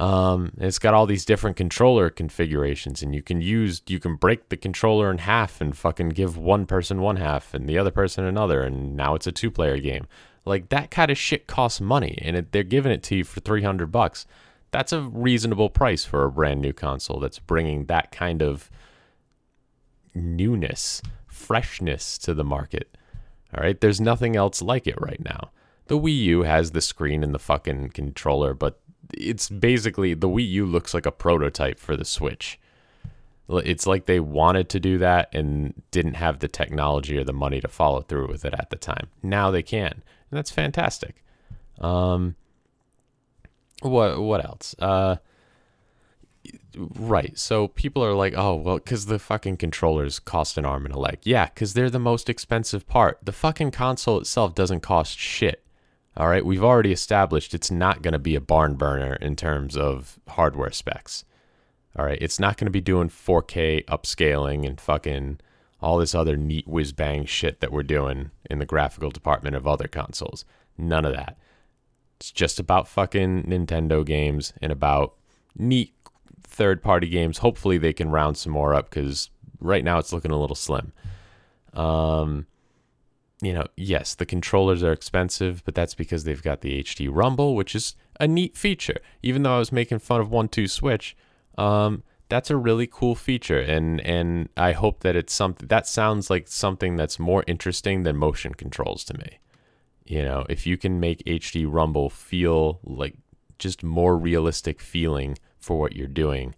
um, 0.00 0.52
it's 0.58 0.78
got 0.78 0.94
all 0.94 1.06
these 1.06 1.24
different 1.24 1.56
controller 1.56 2.10
configurations 2.10 3.02
and 3.02 3.14
you 3.14 3.22
can 3.22 3.40
use 3.40 3.82
you 3.86 4.00
can 4.00 4.16
break 4.16 4.48
the 4.48 4.56
controller 4.56 5.10
in 5.10 5.18
half 5.18 5.60
and 5.60 5.76
fucking 5.76 6.08
give 6.10 6.36
one 6.36 6.66
person 6.66 7.00
one 7.00 7.16
half 7.16 7.54
and 7.54 7.68
the 7.68 7.78
other 7.78 7.90
person 7.90 8.24
another 8.24 8.62
and 8.62 8.96
now 8.96 9.14
it's 9.14 9.26
a 9.26 9.32
two 9.32 9.50
player 9.50 9.78
game 9.78 10.06
like 10.44 10.68
that 10.68 10.90
kind 10.90 11.10
of 11.10 11.18
shit 11.18 11.46
costs 11.46 11.80
money 11.80 12.18
and 12.22 12.36
it, 12.36 12.52
they're 12.52 12.62
giving 12.62 12.90
it 12.90 13.02
to 13.04 13.16
you 13.16 13.24
for 13.24 13.40
300 13.40 13.92
bucks 13.92 14.26
that's 14.74 14.92
a 14.92 15.02
reasonable 15.02 15.70
price 15.70 16.04
for 16.04 16.24
a 16.24 16.32
brand 16.32 16.60
new 16.60 16.72
console 16.72 17.20
that's 17.20 17.38
bringing 17.38 17.84
that 17.84 18.10
kind 18.10 18.42
of 18.42 18.68
newness, 20.14 21.02
freshness 21.28 22.18
to 22.18 22.34
the 22.34 22.42
market. 22.42 22.96
All 23.56 23.62
right, 23.62 23.80
there's 23.80 24.00
nothing 24.00 24.34
else 24.34 24.60
like 24.62 24.88
it 24.88 25.00
right 25.00 25.24
now. 25.24 25.50
The 25.86 25.98
Wii 25.98 26.16
U 26.22 26.42
has 26.42 26.70
the 26.70 26.80
screen 26.80 27.22
and 27.22 27.34
the 27.34 27.38
fucking 27.38 27.90
controller, 27.90 28.52
but 28.52 28.80
it's 29.12 29.48
basically 29.48 30.14
the 30.14 30.28
Wii 30.28 30.48
U 30.50 30.66
looks 30.66 30.94
like 30.94 31.06
a 31.06 31.12
prototype 31.12 31.78
for 31.78 31.96
the 31.96 32.04
Switch. 32.04 32.58
It's 33.48 33.86
like 33.86 34.06
they 34.06 34.20
wanted 34.20 34.70
to 34.70 34.80
do 34.80 34.96
that 34.98 35.28
and 35.34 35.74
didn't 35.90 36.14
have 36.14 36.38
the 36.38 36.48
technology 36.48 37.18
or 37.18 37.24
the 37.24 37.32
money 37.34 37.60
to 37.60 37.68
follow 37.68 38.00
through 38.00 38.28
with 38.28 38.44
it 38.44 38.54
at 38.58 38.70
the 38.70 38.76
time. 38.76 39.08
Now 39.22 39.50
they 39.50 39.62
can, 39.62 39.92
and 39.92 40.02
that's 40.30 40.50
fantastic. 40.50 41.22
Um, 41.78 42.36
what 43.82 44.18
what 44.20 44.44
else? 44.44 44.74
Uh, 44.78 45.16
right. 46.76 47.38
So 47.38 47.68
people 47.68 48.02
are 48.04 48.14
like, 48.14 48.34
oh 48.34 48.54
well, 48.54 48.76
because 48.76 49.06
the 49.06 49.18
fucking 49.18 49.58
controllers 49.58 50.18
cost 50.18 50.56
an 50.56 50.64
arm 50.64 50.86
and 50.86 50.94
a 50.94 50.98
leg. 50.98 51.18
Yeah, 51.22 51.46
because 51.46 51.74
they're 51.74 51.90
the 51.90 51.98
most 51.98 52.30
expensive 52.30 52.86
part. 52.86 53.18
The 53.22 53.32
fucking 53.32 53.72
console 53.72 54.18
itself 54.18 54.54
doesn't 54.54 54.80
cost 54.80 55.18
shit. 55.18 55.63
All 56.16 56.28
right, 56.28 56.44
we've 56.44 56.62
already 56.62 56.92
established 56.92 57.54
it's 57.54 57.70
not 57.70 58.02
going 58.02 58.12
to 58.12 58.20
be 58.20 58.36
a 58.36 58.40
barn 58.40 58.74
burner 58.74 59.14
in 59.14 59.34
terms 59.34 59.76
of 59.76 60.20
hardware 60.28 60.70
specs. 60.70 61.24
All 61.96 62.04
right, 62.04 62.18
it's 62.20 62.38
not 62.38 62.56
going 62.56 62.66
to 62.66 62.70
be 62.70 62.80
doing 62.80 63.08
4K 63.08 63.84
upscaling 63.86 64.66
and 64.66 64.80
fucking 64.80 65.40
all 65.80 65.98
this 65.98 66.14
other 66.14 66.36
neat 66.36 66.66
whiz 66.68 66.92
bang 66.92 67.24
shit 67.24 67.60
that 67.60 67.72
we're 67.72 67.82
doing 67.82 68.30
in 68.48 68.58
the 68.58 68.66
graphical 68.66 69.10
department 69.10 69.56
of 69.56 69.66
other 69.66 69.88
consoles. 69.88 70.44
None 70.78 71.04
of 71.04 71.14
that. 71.14 71.36
It's 72.18 72.30
just 72.30 72.58
about 72.60 72.88
fucking 72.88 73.44
Nintendo 73.44 74.04
games 74.04 74.52
and 74.62 74.70
about 74.72 75.14
neat 75.56 75.94
third 76.44 76.82
party 76.82 77.08
games. 77.08 77.38
Hopefully 77.38 77.76
they 77.76 77.92
can 77.92 78.10
round 78.10 78.36
some 78.36 78.52
more 78.52 78.72
up 78.72 78.88
because 78.88 79.30
right 79.60 79.84
now 79.84 79.98
it's 79.98 80.12
looking 80.12 80.30
a 80.30 80.38
little 80.38 80.56
slim. 80.56 80.92
Um, 81.74 82.46
you 83.44 83.52
know, 83.52 83.66
yes, 83.76 84.14
the 84.14 84.26
controllers 84.26 84.82
are 84.82 84.92
expensive, 84.92 85.62
but 85.64 85.74
that's 85.74 85.94
because 85.94 86.24
they've 86.24 86.42
got 86.42 86.60
the 86.60 86.82
HD 86.82 87.08
Rumble, 87.10 87.54
which 87.54 87.74
is 87.74 87.94
a 88.20 88.26
neat 88.26 88.56
feature. 88.56 88.98
Even 89.22 89.42
though 89.42 89.56
I 89.56 89.58
was 89.58 89.72
making 89.72 89.98
fun 89.98 90.20
of 90.20 90.30
One 90.30 90.48
Two 90.48 90.68
Switch, 90.68 91.16
um, 91.58 92.02
that's 92.28 92.50
a 92.50 92.56
really 92.56 92.86
cool 92.86 93.14
feature, 93.14 93.60
and 93.60 94.00
and 94.00 94.48
I 94.56 94.72
hope 94.72 95.00
that 95.00 95.16
it's 95.16 95.32
something 95.32 95.68
that 95.68 95.86
sounds 95.86 96.30
like 96.30 96.48
something 96.48 96.96
that's 96.96 97.18
more 97.18 97.44
interesting 97.46 98.02
than 98.02 98.16
motion 98.16 98.54
controls 98.54 99.04
to 99.04 99.18
me. 99.18 99.38
You 100.04 100.22
know, 100.22 100.44
if 100.48 100.66
you 100.66 100.76
can 100.76 101.00
make 101.00 101.24
HD 101.24 101.66
Rumble 101.68 102.10
feel 102.10 102.80
like 102.84 103.14
just 103.58 103.82
more 103.82 104.16
realistic 104.18 104.80
feeling 104.80 105.38
for 105.58 105.78
what 105.78 105.96
you're 105.96 106.06
doing, 106.06 106.54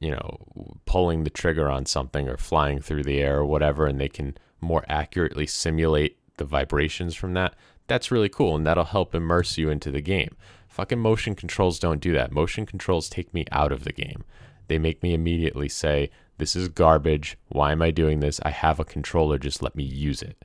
you 0.00 0.10
know, 0.10 0.38
pulling 0.86 1.24
the 1.24 1.30
trigger 1.30 1.68
on 1.70 1.86
something 1.86 2.28
or 2.28 2.36
flying 2.36 2.80
through 2.80 3.04
the 3.04 3.20
air 3.20 3.38
or 3.38 3.44
whatever, 3.44 3.86
and 3.86 4.00
they 4.00 4.08
can 4.08 4.36
more 4.60 4.84
accurately 4.88 5.46
simulate 5.46 6.18
the 6.36 6.44
vibrations 6.44 7.14
from 7.14 7.34
that, 7.34 7.54
that's 7.86 8.10
really 8.10 8.28
cool. 8.28 8.56
And 8.56 8.66
that'll 8.66 8.84
help 8.84 9.14
immerse 9.14 9.58
you 9.58 9.70
into 9.70 9.90
the 9.90 10.00
game. 10.00 10.36
Fucking 10.68 10.98
motion 10.98 11.34
controls 11.34 11.78
don't 11.78 12.00
do 12.00 12.12
that. 12.12 12.32
Motion 12.32 12.66
controls 12.66 13.08
take 13.08 13.32
me 13.32 13.44
out 13.50 13.72
of 13.72 13.84
the 13.84 13.92
game. 13.92 14.24
They 14.68 14.78
make 14.78 15.02
me 15.02 15.14
immediately 15.14 15.68
say, 15.68 16.10
This 16.38 16.56
is 16.56 16.68
garbage. 16.68 17.38
Why 17.48 17.72
am 17.72 17.82
I 17.82 17.90
doing 17.90 18.20
this? 18.20 18.40
I 18.42 18.50
have 18.50 18.78
a 18.80 18.84
controller. 18.84 19.38
Just 19.38 19.62
let 19.62 19.76
me 19.76 19.84
use 19.84 20.22
it. 20.22 20.44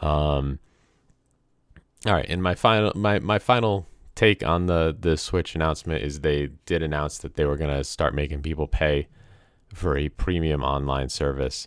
Um, 0.00 0.58
all 2.06 2.12
right, 2.12 2.26
and 2.28 2.42
my 2.42 2.54
final 2.54 2.92
my 2.94 3.18
my 3.18 3.38
final 3.38 3.86
take 4.14 4.44
on 4.46 4.66
the 4.66 4.96
the 4.98 5.16
Switch 5.16 5.54
announcement 5.54 6.02
is 6.04 6.20
they 6.20 6.48
did 6.66 6.82
announce 6.82 7.18
that 7.18 7.34
they 7.34 7.44
were 7.44 7.56
gonna 7.56 7.82
start 7.82 8.14
making 8.14 8.42
people 8.42 8.66
pay 8.66 9.08
for 9.72 9.96
a 9.96 10.08
premium 10.10 10.62
online 10.62 11.08
service. 11.08 11.66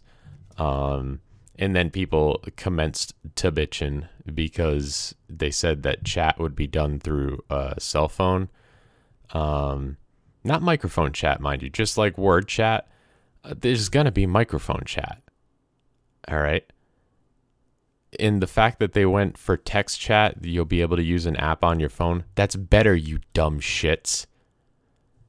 Um, 0.58 1.22
and 1.60 1.76
then 1.76 1.92
people 1.92 2.42
commenced 2.56 3.14
to 3.36 3.52
bitching 3.52 4.08
because 4.34 5.14
they 5.28 5.52
said 5.52 5.84
that 5.84 6.06
chat 6.06 6.40
would 6.40 6.56
be 6.56 6.68
done 6.68 7.00
through 7.00 7.44
a 7.50 7.76
cell 7.78 8.08
phone. 8.08 8.48
Um, 9.32 9.98
not 10.46 10.62
microphone 10.62 11.12
chat, 11.12 11.42
mind 11.42 11.62
you, 11.62 11.70
just 11.70 11.98
like 11.98 12.18
word 12.18 12.48
chat. 12.48 12.88
Uh, 13.44 13.56
there's 13.60 13.90
gonna 13.90 14.12
be 14.12 14.26
microphone 14.26 14.84
chat. 14.86 15.22
All 16.30 16.40
right. 16.40 16.64
In 18.18 18.40
the 18.40 18.48
fact 18.48 18.80
that 18.80 18.94
they 18.94 19.06
went 19.06 19.38
for 19.38 19.58
text 19.58 20.00
chat, 20.00 20.38
you'll 20.42 20.64
be 20.64 20.82
able 20.82 20.96
to 20.96 21.04
use 21.04 21.26
an 21.26 21.36
app 21.36 21.64
on 21.64 21.82
your 21.82 21.90
phone. 21.90 22.24
That's 22.36 22.56
better, 22.56 22.96
you 22.96 23.20
dumb 23.34 23.60
shits. 23.60 24.28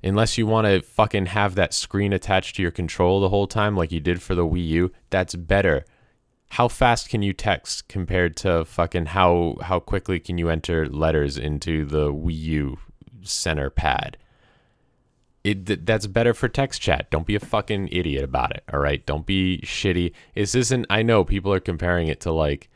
Unless 0.03 0.38
you 0.38 0.47
want 0.47 0.66
to 0.69 0.81
fucking 0.81 1.27
have 1.27 1.57
that 1.57 1.75
screen 1.75 2.12
attached 2.12 2.55
to 2.57 2.62
your 2.62 2.71
control 2.71 3.21
the 3.21 3.29
whole 3.31 3.49
time, 3.49 3.77
like 3.77 3.90
you 3.90 4.01
did 4.01 4.23
for 4.23 4.37
the 4.37 4.47
Wii 4.47 4.66
U, 4.69 4.93
that's 5.11 5.35
better. 5.35 5.85
How 6.51 6.67
fast 6.67 7.09
can 7.09 7.23
you 7.23 7.33
text 7.33 7.87
compared 7.89 8.37
to 8.39 8.65
fucking 8.65 9.07
how 9.07 9.57
how 9.63 9.79
quickly 9.79 10.19
can 10.19 10.37
you 10.37 10.49
enter 10.49 10.89
letters 10.89 11.39
into 11.39 11.85
the 11.85 12.13
Wii 12.13 12.39
U 12.39 12.79
center 13.23 13.71
pad? 13.71 14.17
It 15.45 15.87
that's 15.87 16.09
better 16.09 16.35
for 16.35 16.49
text 16.49 16.83
chat. 16.83 17.09
Don't 17.11 17.27
be 17.27 17.37
a 17.37 17.41
fucking 17.41 17.89
idiot 17.93 18.25
about 18.25 18.51
it. 18.51 18.65
All 18.73 18.81
right, 18.81 19.05
don't 19.07 19.25
be 19.25 19.61
shitty. 19.65 20.13
This 20.35 20.57
isn't. 20.57 20.87
I 20.91 21.03
know 21.03 21.25
people 21.25 21.53
are 21.53 21.61
comparing 21.61 22.09
it 22.09 22.21
to 22.23 22.33
like, 22.33 22.69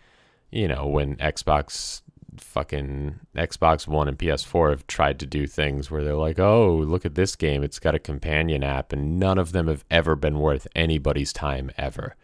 you 0.53 0.69
know, 0.69 0.87
when 0.87 1.17
Xbox 1.17 2.03
fucking 2.39 3.19
Xbox 3.35 3.89
One 3.89 4.07
and 4.07 4.19
PS4 4.19 4.71
have 4.71 4.87
tried 4.87 5.19
to 5.19 5.27
do 5.27 5.49
things 5.49 5.91
where 5.91 6.05
they're 6.05 6.15
like, 6.15 6.39
oh, 6.39 6.77
look 6.77 7.05
at 7.05 7.17
this 7.17 7.35
game. 7.35 7.65
It's 7.65 7.81
got 7.81 7.97
a 7.97 7.99
companion 7.99 8.63
app, 8.63 8.93
and 8.93 9.19
none 9.19 9.37
of 9.37 9.51
them 9.51 9.67
have 9.67 9.85
ever 9.91 10.15
been 10.15 10.39
worth 10.39 10.69
anybody's 10.77 11.33
time 11.33 11.73
ever. 11.77 12.15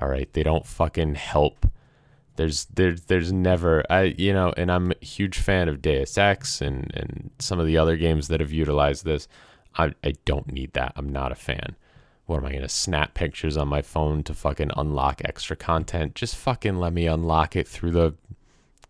All 0.00 0.08
right, 0.08 0.32
they 0.32 0.42
don't 0.42 0.66
fucking 0.66 1.16
help. 1.16 1.66
There's 2.36 2.64
there, 2.66 2.94
there's 2.94 3.32
never 3.32 3.84
I 3.90 4.14
you 4.16 4.32
know, 4.32 4.54
and 4.56 4.70
I'm 4.72 4.92
a 4.92 5.04
huge 5.04 5.38
fan 5.38 5.68
of 5.68 5.82
Deus 5.82 6.16
Ex 6.16 6.60
and 6.60 6.90
and 6.94 7.30
some 7.38 7.58
of 7.58 7.66
the 7.66 7.76
other 7.76 7.96
games 7.96 8.28
that 8.28 8.40
have 8.40 8.52
utilized 8.52 9.04
this. 9.04 9.28
I 9.76 9.94
I 10.02 10.14
don't 10.24 10.52
need 10.52 10.72
that. 10.72 10.92
I'm 10.96 11.08
not 11.10 11.32
a 11.32 11.36
fan. 11.36 11.76
What 12.26 12.38
am 12.38 12.46
I 12.46 12.52
gonna 12.52 12.68
snap 12.68 13.14
pictures 13.14 13.56
on 13.56 13.68
my 13.68 13.82
phone 13.82 14.22
to 14.24 14.34
fucking 14.34 14.70
unlock 14.76 15.20
extra 15.24 15.56
content? 15.56 16.14
Just 16.14 16.36
fucking 16.36 16.76
let 16.76 16.92
me 16.92 17.06
unlock 17.06 17.56
it 17.56 17.68
through 17.68 17.90
the 17.90 18.14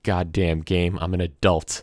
goddamn 0.02 0.60
game. 0.60 0.98
I'm 1.00 1.14
an 1.14 1.20
adult 1.20 1.82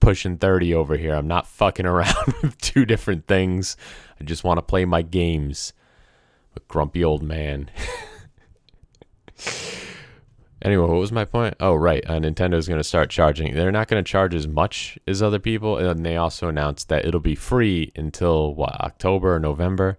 pushing 0.00 0.36
30 0.36 0.74
over 0.74 0.96
here. 0.96 1.14
I'm 1.14 1.26
not 1.26 1.46
fucking 1.46 1.86
around 1.86 2.34
with 2.42 2.58
two 2.58 2.84
different 2.84 3.26
things. 3.26 3.76
I 4.20 4.24
just 4.24 4.44
want 4.44 4.58
to 4.58 4.62
play 4.62 4.84
my 4.84 5.02
games. 5.02 5.72
A 6.56 6.60
grumpy 6.68 7.02
old 7.02 7.22
man. 7.22 7.70
anyway, 10.62 10.86
what 10.86 10.98
was 10.98 11.12
my 11.12 11.24
point? 11.24 11.54
Oh, 11.60 11.74
right. 11.74 12.04
Uh, 12.06 12.18
Nintendo 12.20 12.54
is 12.54 12.68
going 12.68 12.80
to 12.80 12.84
start 12.84 13.10
charging. 13.10 13.54
They're 13.54 13.72
not 13.72 13.88
going 13.88 14.02
to 14.02 14.08
charge 14.08 14.34
as 14.34 14.46
much 14.46 14.98
as 15.06 15.22
other 15.22 15.38
people. 15.38 15.78
And 15.78 16.04
they 16.04 16.16
also 16.16 16.48
announced 16.48 16.88
that 16.88 17.04
it'll 17.04 17.20
be 17.20 17.34
free 17.34 17.92
until 17.96 18.54
what, 18.54 18.80
October 18.80 19.34
or 19.34 19.40
November. 19.40 19.98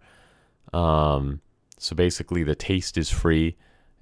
Um, 0.74 1.42
so 1.78 1.96
basically, 1.96 2.44
the 2.44 2.56
taste 2.56 2.98
is 2.98 3.10
free. 3.10 3.58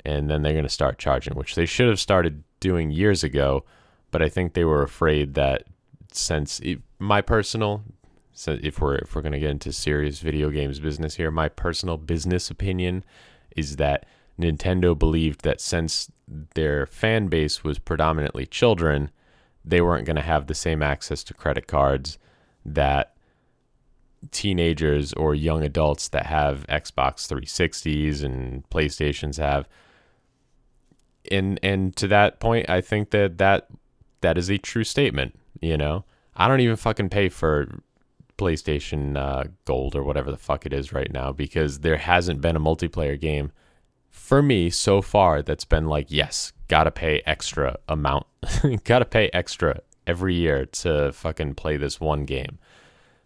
And 0.06 0.29
then 0.29 0.41
they're 0.41 0.53
going 0.53 0.63
to 0.63 0.69
start 0.69 0.97
charging, 0.97 1.36
which 1.36 1.56
they 1.56 1.65
should 1.65 1.88
have 1.88 1.99
started 1.99 2.43
doing 2.63 2.91
years 2.91 3.23
ago, 3.23 3.65
but 4.10 4.21
I 4.21 4.29
think 4.29 4.53
they 4.53 4.63
were 4.63 4.82
afraid 4.82 5.34
that 5.34 5.65
since 6.13 6.60
it, 6.62 6.79
my 6.97 7.21
personal 7.21 7.84
so 8.32 8.58
if 8.63 8.79
we're 8.79 8.95
if 8.95 9.13
we're 9.13 9.21
going 9.21 9.34
to 9.34 9.39
get 9.39 9.51
into 9.51 9.71
serious 9.71 10.19
video 10.19 10.49
games 10.49 10.79
business 10.79 11.15
here, 11.15 11.29
my 11.29 11.49
personal 11.49 11.97
business 11.97 12.49
opinion 12.49 13.03
is 13.56 13.75
that 13.75 14.06
Nintendo 14.39 14.98
believed 14.98 15.43
that 15.43 15.62
since 15.62 16.12
their 16.56 16.86
fan 16.86 17.28
base 17.28 17.63
was 17.63 17.80
predominantly 17.80 18.46
children, 18.46 19.12
they 19.63 19.82
weren't 19.82 20.06
going 20.06 20.15
to 20.15 20.22
have 20.22 20.48
the 20.48 20.56
same 20.56 20.82
access 20.82 21.24
to 21.26 21.34
credit 21.34 21.67
cards 21.67 22.17
that 22.65 23.15
teenagers 24.32 25.13
or 25.13 25.36
young 25.36 25.63
adults 25.63 26.08
that 26.10 26.26
have 26.26 26.65
Xbox 26.67 27.28
360s 27.28 28.24
and 28.24 28.67
PlayStations 28.69 29.38
have 29.38 29.67
and 31.32 31.60
and 31.63 31.96
to 31.98 32.08
that 32.08 32.39
point, 32.39 32.69
I 32.69 32.82
think 32.82 33.12
that 33.12 33.38
that 33.38 33.67
that 34.22 34.38
is 34.38 34.50
a 34.50 34.58
true 34.58 34.84
statement. 34.84 35.38
You 35.62 35.78
know, 35.78 36.06
I 36.36 36.48
don't 36.48 36.60
even 36.60 36.76
fucking 36.76 37.10
pay 37.10 37.30
for 37.30 37.82
PlayStation 38.38 39.17
uh, 39.17 39.46
Gold 39.65 39.96
or 39.96 40.04
whatever 40.04 40.32
the 40.32 40.38
fuck 40.38 40.65
it 40.65 40.74
is 40.74 40.91
right 40.91 41.12
now 41.12 41.32
because 41.32 41.80
there 41.80 41.98
hasn't 41.98 42.41
been 42.41 42.56
a 42.56 42.60
multiplayer 42.60 43.19
game 43.19 43.52
for 44.13 44.41
me 44.41 44.69
so 44.69 45.02
far 45.02 45.41
that's 45.41 45.65
been 45.65 45.88
like, 45.88 46.06
yes, 46.10 46.54
gotta 46.67 46.91
pay 46.91 47.21
extra 47.26 47.78
amount, 47.89 48.26
gotta 48.86 49.06
pay 49.06 49.30
extra 49.34 49.82
every 50.06 50.36
year 50.36 50.65
to 50.67 51.12
fucking 51.12 51.56
play 51.56 51.76
this 51.76 51.99
one 51.99 52.23
game. 52.23 52.60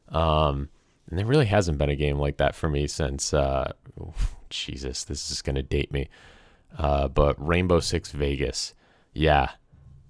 Um, 0.09 0.69
and 1.09 1.19
there 1.19 1.25
really 1.25 1.45
hasn't 1.45 1.77
been 1.77 1.89
a 1.89 1.95
game 1.95 2.17
like 2.17 2.37
that 2.37 2.55
for 2.55 2.69
me 2.69 2.87
since, 2.87 3.33
uh, 3.33 3.73
Jesus, 4.49 5.03
this 5.03 5.29
is 5.29 5.41
gonna 5.41 5.61
date 5.61 5.91
me. 5.91 6.09
Uh, 6.77 7.09
but 7.09 7.35
Rainbow 7.45 7.81
Six 7.81 8.11
Vegas, 8.11 8.73
yeah, 9.13 9.51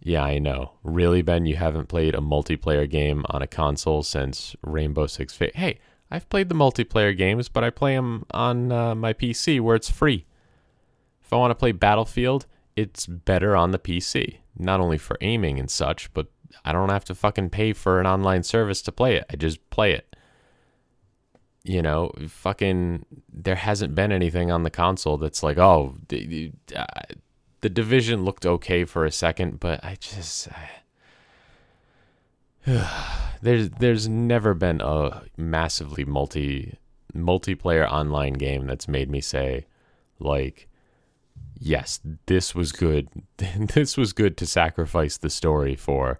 yeah, 0.02 0.24
I 0.24 0.38
know. 0.38 0.74
Really, 0.84 1.24
Ben, 1.24 1.48
you 1.48 1.56
haven't 1.56 1.88
played 1.88 2.14
a 2.14 2.20
multiplayer 2.20 2.90
game 2.90 3.26
on 3.30 3.42
a 3.42 3.48
console 3.48 4.04
since 4.04 4.56
Rainbow 4.62 5.08
Six 5.08 5.36
Vegas. 5.36 5.56
Hey, 5.56 5.80
I've 6.12 6.30
played 6.30 6.50
the 6.50 6.56
multiplayer 6.56 7.18
games, 7.18 7.50
but 7.50 7.64
I 7.64 7.72
play 7.72 7.96
them 7.96 8.26
on 8.32 8.72
uh, 8.72 8.96
my 8.96 9.14
PC 9.14 9.60
where 9.60 9.76
it's 9.76 9.90
free. 9.90 10.26
If 11.28 11.34
I 11.34 11.36
want 11.36 11.52
to 11.52 11.56
play 11.56 11.74
Battlefield, 11.74 12.48
it's 12.76 13.06
better 13.06 13.56
on 13.56 13.70
the 13.70 13.78
PC. 13.78 14.38
Not 14.58 14.80
only 14.80 14.98
for 14.98 15.18
aiming 15.22 15.60
and 15.60 15.70
such, 15.70 16.12
but 16.14 16.28
I 16.66 16.72
don't 16.72 16.90
have 16.90 17.06
to 17.06 17.16
fucking 17.16 17.52
pay 17.52 17.74
for 17.74 18.00
an 18.00 18.08
online 18.08 18.42
service 18.42 18.82
to 18.84 18.92
play 18.92 19.18
it. 19.18 19.26
I 19.30 19.36
just 19.36 19.70
play 19.70 19.92
it 19.92 20.16
you 21.68 21.82
know, 21.82 22.12
fucking, 22.30 23.06
there 23.32 23.56
hasn't 23.56 23.94
been 23.94 24.14
anything 24.14 24.52
on 24.52 24.64
the 24.64 24.70
console 24.70 25.18
that's 25.18 25.44
like, 25.44 25.58
oh, 25.58 25.96
the, 26.08 26.54
uh, 26.74 26.86
the 27.60 27.70
division 27.70 28.24
looked 28.24 28.46
okay 28.46 28.86
for 28.86 29.06
a 29.06 29.12
second, 29.12 29.60
but 29.60 29.84
I 29.84 29.98
just, 30.00 30.48
I, 32.66 32.88
there's 33.42 33.70
there's 33.72 34.08
never 34.08 34.54
been 34.54 34.80
a 34.82 35.24
massively 35.36 36.06
multi 36.06 36.78
multiplayer 37.14 37.90
online 37.90 38.34
game 38.34 38.66
that's 38.66 38.88
made 38.88 39.10
me 39.10 39.20
say, 39.20 39.66
like, 40.20 40.67
yes, 41.60 42.00
this 42.26 42.54
was 42.56 42.72
good. 42.72 43.10
this 43.38 43.98
was 43.98 44.14
good 44.14 44.38
to 44.38 44.46
sacrifice 44.46 45.18
the 45.18 45.30
story 45.30 45.76
for 45.76 46.20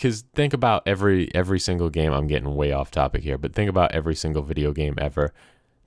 because 0.00 0.22
think 0.34 0.54
about 0.54 0.82
every 0.86 1.32
every 1.34 1.60
single 1.60 1.90
game. 1.90 2.12
I'm 2.12 2.26
getting 2.26 2.54
way 2.54 2.72
off 2.72 2.90
topic 2.90 3.22
here, 3.22 3.36
but 3.36 3.54
think 3.54 3.68
about 3.68 3.92
every 3.92 4.14
single 4.14 4.42
video 4.42 4.72
game 4.72 4.94
ever. 4.98 5.34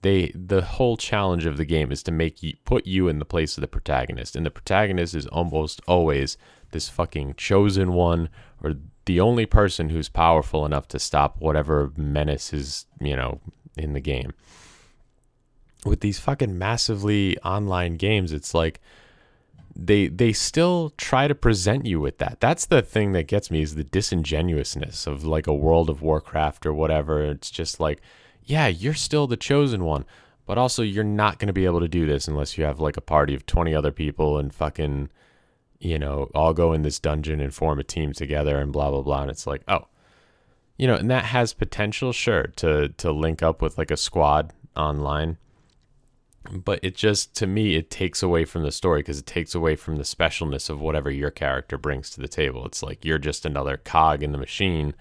They 0.04 0.32
the 0.36 0.62
whole 0.62 0.97
challenge 0.97 1.45
of 1.45 1.58
the 1.58 1.65
game 1.65 1.91
is 1.91 2.04
to 2.04 2.12
make 2.12 2.43
you 2.43 2.54
put 2.63 2.86
you 2.86 3.08
in 3.08 3.17
the 3.17 3.26
place 3.26 3.58
of 3.58 3.62
the 3.62 3.67
protagonist, 3.67 4.36
and 4.36 4.45
the 4.45 4.52
protagonist 4.52 5.15
is 5.15 5.26
almost 5.28 5.82
always 5.88 6.38
this 6.71 6.89
fucking 6.89 7.36
chosen 7.38 7.93
one 7.93 8.30
or 8.63 8.76
the 9.06 9.19
only 9.19 9.45
person 9.45 9.89
who's 9.89 10.10
powerful 10.10 10.65
enough 10.65 10.88
to 10.89 10.99
stop 10.99 11.38
whatever 11.39 11.91
menace 11.97 12.54
is 12.54 12.86
you 13.02 13.15
know 13.15 13.39
in 13.76 13.93
the 13.93 13.99
game. 13.99 14.34
With 15.86 16.00
these 16.00 16.19
fucking 16.19 16.58
massively 16.58 17.38
online 17.39 17.96
games, 17.96 18.32
it's 18.32 18.54
like 18.54 18.80
they 19.76 20.08
they 20.08 20.34
still 20.34 20.93
try 20.98 21.28
to 21.28 21.36
present 21.36 21.86
you 21.86 22.00
with 22.00 22.19
that. 22.19 22.39
That's 22.39 22.65
the 22.65 22.82
thing 22.82 23.12
that 23.13 23.28
gets 23.28 23.50
me 23.50 23.62
is 23.62 23.76
the 23.76 23.84
disingenuousness 23.84 25.08
of 25.08 25.26
like 25.26 25.48
a 25.48 25.54
World 25.54 25.89
of 25.89 26.02
Warcraft 26.02 26.65
or 26.65 26.74
whatever. 26.74 27.24
It's 27.24 27.52
just 27.52 27.80
like, 27.80 28.02
yeah, 28.43 28.67
you're 28.67 28.93
still 28.93 29.28
the 29.28 29.38
chosen 29.38 29.84
one, 29.84 30.06
but 30.46 30.58
also 30.58 30.84
you're 30.84 31.04
not 31.04 31.39
going 31.39 31.48
to 31.48 31.54
be 31.54 31.65
able 31.65 31.80
to 31.80 31.88
do 31.88 32.06
this 32.06 32.28
unless 32.28 32.58
you 32.58 32.63
have 32.63 32.80
like 32.80 32.98
a 32.98 33.02
party 33.02 33.34
of 33.34 33.46
20 33.46 33.74
other 33.74 33.91
people 33.91 34.38
and 34.38 34.54
fucking 34.54 35.10
you 35.80 36.00
know, 36.00 36.32
all 36.34 36.54
go 36.54 36.72
in 36.72 36.82
this 36.82 36.98
dungeon 36.98 37.41
and 37.41 37.54
form 37.54 37.78
a 37.78 37.84
team 37.84 38.13
together 38.13 38.58
and 38.58 38.72
blah 38.72 38.89
blah 38.89 39.02
blah 39.02 39.24
and 39.24 39.32
it's 39.32 39.46
like, 39.46 39.63
"Oh, 39.67 39.88
you 40.78 40.88
know, 40.88 40.96
and 40.96 41.10
that 41.12 41.26
has 41.26 41.54
potential 41.54 42.13
sure 42.13 42.43
to 42.56 42.89
to 42.89 43.12
link 43.12 43.43
up 43.43 43.62
with 43.62 43.78
like 43.78 43.91
a 43.91 43.98
squad 43.98 44.54
online 44.76 45.38
but 46.51 46.79
it 46.84 46.95
just 46.95 47.36
to 47.36 47.47
me 47.47 47.75
it 47.75 47.89
takes 47.89 48.21
away 48.21 48.45
from 48.45 48.63
the 48.63 48.71
story 48.71 48.99
because 48.99 49.19
it 49.19 49.25
takes 49.25 49.56
away 49.56 49.75
from 49.75 49.95
the 49.95 50.03
specialness 50.03 50.69
of 50.69 50.82
whatever 50.82 51.10
your 51.10 51.32
character 51.32 51.77
brings 51.77 52.10
to 52.12 52.21
the 52.21 52.27
table. 52.27 52.65
It's 52.65 52.84
like 52.84 53.06
you're 53.06 53.17
just 53.17 53.45
another 53.45 53.77
cog 53.77 54.23
in 54.23 54.32
the 54.32 54.38
machine. 54.38 54.93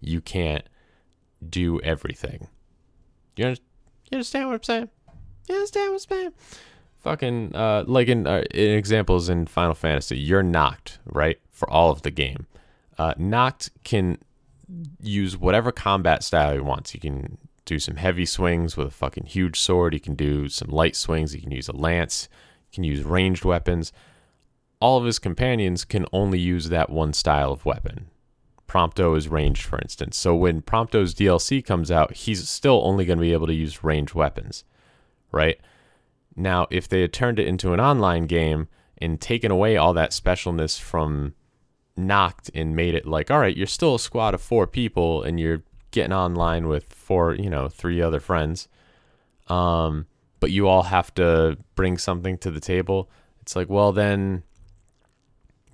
You 0.00 0.20
can't 0.20 0.64
do 1.48 1.80
everything. 1.82 2.48
You, 3.36 3.48
you 3.48 3.56
understand 4.12 4.48
what 4.48 4.54
i'm 4.54 4.62
saying? 4.62 4.88
You 5.48 5.54
understand 5.56 5.92
what 5.92 5.94
i'm 5.94 6.18
saying? 6.18 6.32
Fucking 6.98 7.54
uh 7.54 7.84
like 7.86 8.08
in, 8.08 8.26
uh, 8.26 8.44
in 8.52 8.70
examples 8.72 9.28
in 9.28 9.46
final 9.46 9.74
fantasy 9.74 10.18
you're 10.18 10.42
Noct 10.42 10.98
right 11.04 11.38
for 11.50 11.68
all 11.70 11.90
of 11.90 12.02
the 12.02 12.10
game. 12.10 12.46
Uh, 12.98 13.12
Noct 13.14 13.70
can 13.84 14.18
use 15.00 15.36
whatever 15.36 15.70
combat 15.70 16.22
style 16.22 16.54
he 16.54 16.60
wants. 16.60 16.94
You 16.94 17.00
can 17.00 17.38
do 17.66 17.78
some 17.78 17.96
heavy 17.96 18.24
swings 18.24 18.76
with 18.76 18.88
a 18.88 18.92
fucking 18.92 19.26
huge 19.26 19.60
sword. 19.60 19.92
You 19.92 20.00
can 20.00 20.14
do 20.14 20.48
some 20.48 20.68
light 20.68 20.96
swings. 20.96 21.34
You 21.34 21.42
can 21.42 21.50
use 21.50 21.68
a 21.68 21.76
lance. 21.76 22.28
You 22.70 22.76
can 22.76 22.84
use 22.84 23.04
ranged 23.04 23.44
weapons. 23.44 23.92
All 24.80 24.98
of 24.98 25.04
his 25.04 25.18
companions 25.18 25.84
can 25.84 26.06
only 26.12 26.38
use 26.38 26.68
that 26.68 26.88
one 26.88 27.12
style 27.12 27.52
of 27.52 27.66
weapon. 27.66 28.08
Prompto 28.68 29.16
is 29.16 29.28
ranged, 29.28 29.62
for 29.62 29.78
instance. 29.78 30.16
So 30.16 30.34
when 30.34 30.62
Prompto's 30.62 31.14
DLC 31.14 31.64
comes 31.64 31.90
out, 31.90 32.14
he's 32.14 32.48
still 32.48 32.80
only 32.84 33.04
going 33.04 33.18
to 33.18 33.22
be 33.22 33.32
able 33.32 33.46
to 33.46 33.54
use 33.54 33.84
ranged 33.84 34.14
weapons, 34.14 34.64
right? 35.30 35.60
Now, 36.34 36.66
if 36.70 36.88
they 36.88 37.00
had 37.00 37.12
turned 37.12 37.38
it 37.38 37.46
into 37.46 37.72
an 37.72 37.80
online 37.80 38.26
game 38.26 38.68
and 38.98 39.20
taken 39.20 39.50
away 39.50 39.76
all 39.76 39.94
that 39.94 40.10
specialness 40.10 40.80
from 40.80 41.34
Noct 41.98 42.50
and 42.54 42.76
made 42.76 42.94
it 42.94 43.06
like, 43.06 43.30
all 43.30 43.38
right, 43.38 43.56
you're 43.56 43.66
still 43.66 43.94
a 43.94 44.00
squad 44.00 44.34
of 44.34 44.42
four 44.42 44.66
people 44.66 45.22
and 45.22 45.40
you're 45.40 45.62
getting 45.96 46.12
online 46.12 46.68
with 46.68 46.92
four, 46.92 47.34
you 47.34 47.48
know, 47.48 47.68
three 47.68 48.02
other 48.02 48.20
friends. 48.20 48.68
Um, 49.48 50.04
but 50.40 50.50
you 50.50 50.68
all 50.68 50.82
have 50.82 51.12
to 51.14 51.56
bring 51.74 51.96
something 51.96 52.36
to 52.38 52.50
the 52.50 52.60
table. 52.60 53.08
It's 53.40 53.56
like, 53.56 53.70
well, 53.70 53.92
then, 53.92 54.42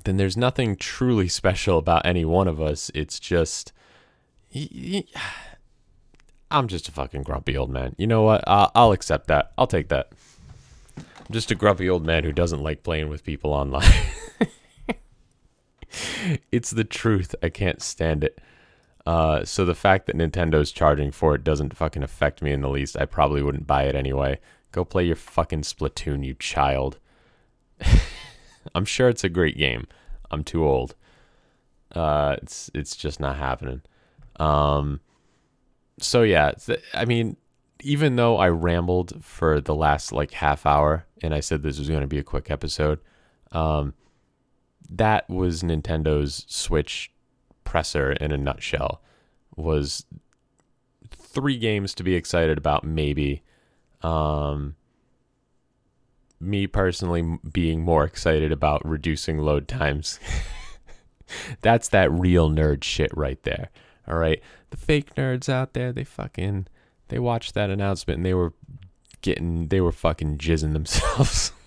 then 0.04 0.18
there's 0.18 0.37
nothing 0.37 0.76
truly 0.76 1.26
special 1.26 1.76
about 1.76 2.06
any 2.06 2.24
one 2.24 2.46
of 2.46 2.62
us. 2.62 2.88
It's 2.94 3.18
just, 3.18 3.72
I'm 6.52 6.68
just 6.68 6.88
a 6.88 6.92
fucking 6.92 7.24
grumpy 7.24 7.56
old 7.56 7.70
man. 7.70 7.96
You 7.98 8.06
know 8.06 8.22
what? 8.22 8.44
I'll, 8.46 8.70
I'll 8.76 8.92
accept 8.92 9.26
that. 9.26 9.50
I'll 9.58 9.66
take 9.66 9.88
that. 9.88 10.12
I'm 10.96 11.32
just 11.32 11.50
a 11.50 11.56
grumpy 11.56 11.90
old 11.90 12.06
man 12.06 12.22
who 12.22 12.30
doesn't 12.30 12.62
like 12.62 12.85
playing 12.85 13.08
with 13.08 13.24
people 13.24 13.52
online. 13.52 13.90
it's 16.52 16.70
the 16.70 16.85
truth. 16.85 17.35
I 17.42 17.48
can't 17.48 17.82
stand 17.82 18.22
it. 18.22 18.38
Uh, 19.04 19.44
so 19.44 19.64
the 19.64 19.74
fact 19.74 20.06
that 20.06 20.16
Nintendo's 20.16 20.70
charging 20.70 21.10
for 21.10 21.34
it 21.34 21.42
doesn't 21.42 21.76
fucking 21.76 22.02
affect 22.02 22.42
me 22.42 22.52
in 22.52 22.60
the 22.60 22.68
least. 22.68 22.96
I 22.96 23.04
probably 23.04 23.42
wouldn't 23.42 23.66
buy 23.66 23.84
it 23.84 23.94
anyway. 23.94 24.38
Go 24.70 24.84
play 24.84 25.04
your 25.04 25.16
fucking 25.16 25.62
Splatoon, 25.62 26.24
you 26.24 26.34
child. 26.34 26.98
I'm 28.74 28.84
sure 28.84 29.08
it's 29.08 29.24
a 29.24 29.28
great 29.28 29.58
game. 29.58 29.86
I'm 30.30 30.44
too 30.44 30.64
old. 30.64 30.94
Uh, 31.94 32.36
it's 32.42 32.70
it's 32.74 32.96
just 32.96 33.20
not 33.20 33.36
happening. 33.36 33.82
Um, 34.36 35.00
so 36.00 36.22
yeah, 36.22 36.52
I 36.94 37.04
mean, 37.04 37.36
even 37.82 38.16
though 38.16 38.36
I 38.36 38.48
rambled 38.48 39.22
for 39.22 39.60
the 39.60 39.74
last 39.74 40.12
like 40.12 40.30
half 40.30 40.64
hour 40.64 41.06
and 41.22 41.34
I 41.34 41.40
said 41.40 41.62
this 41.62 41.78
was 41.78 41.88
going 41.88 42.00
to 42.00 42.06
be 42.06 42.18
a 42.18 42.24
quick 42.24 42.50
episode, 42.50 43.00
um, 43.50 43.94
that 44.88 45.28
was 45.28 45.62
Nintendo's 45.62 46.44
Switch 46.48 47.12
presser 47.72 48.12
in 48.12 48.32
a 48.32 48.37
nutshell 48.37 49.00
was 49.56 50.04
three 51.11 51.56
games 51.56 51.94
to 51.94 52.02
be 52.02 52.14
excited 52.14 52.58
about 52.58 52.85
maybe. 52.85 53.42
Um, 54.02 54.76
me 56.38 56.66
personally 56.66 57.38
being 57.50 57.82
more 57.82 58.04
excited 58.04 58.52
about 58.52 58.87
reducing 58.87 59.38
load 59.38 59.68
times. 59.68 60.18
That's 61.62 61.88
that 61.88 62.12
real 62.12 62.50
nerd 62.50 62.85
shit 62.85 63.16
right 63.16 63.42
there 63.44 63.70
all 64.06 64.16
right? 64.16 64.42
The 64.70 64.76
fake 64.76 65.14
nerds 65.14 65.48
out 65.48 65.74
there 65.74 65.92
they 65.92 66.04
fucking 66.04 66.66
they 67.08 67.18
watched 67.18 67.54
that 67.54 67.70
announcement 67.70 68.18
and 68.18 68.26
they 68.26 68.35
were 68.35 68.52
getting 69.20 69.68
they 69.68 69.80
were 69.80 69.92
fucking 69.92 70.38
jizzing 70.38 70.72
themselves 70.72 71.52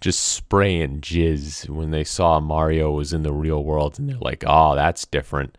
just 0.00 0.20
spraying 0.20 1.00
jizz 1.00 1.68
when 1.68 1.90
they 1.90 2.04
saw 2.04 2.40
Mario 2.40 2.90
was 2.90 3.12
in 3.12 3.22
the 3.22 3.32
real 3.32 3.62
world 3.62 3.98
and 3.98 4.08
they're 4.08 4.16
like, 4.18 4.44
oh, 4.46 4.74
that's 4.74 5.06
different. 5.06 5.56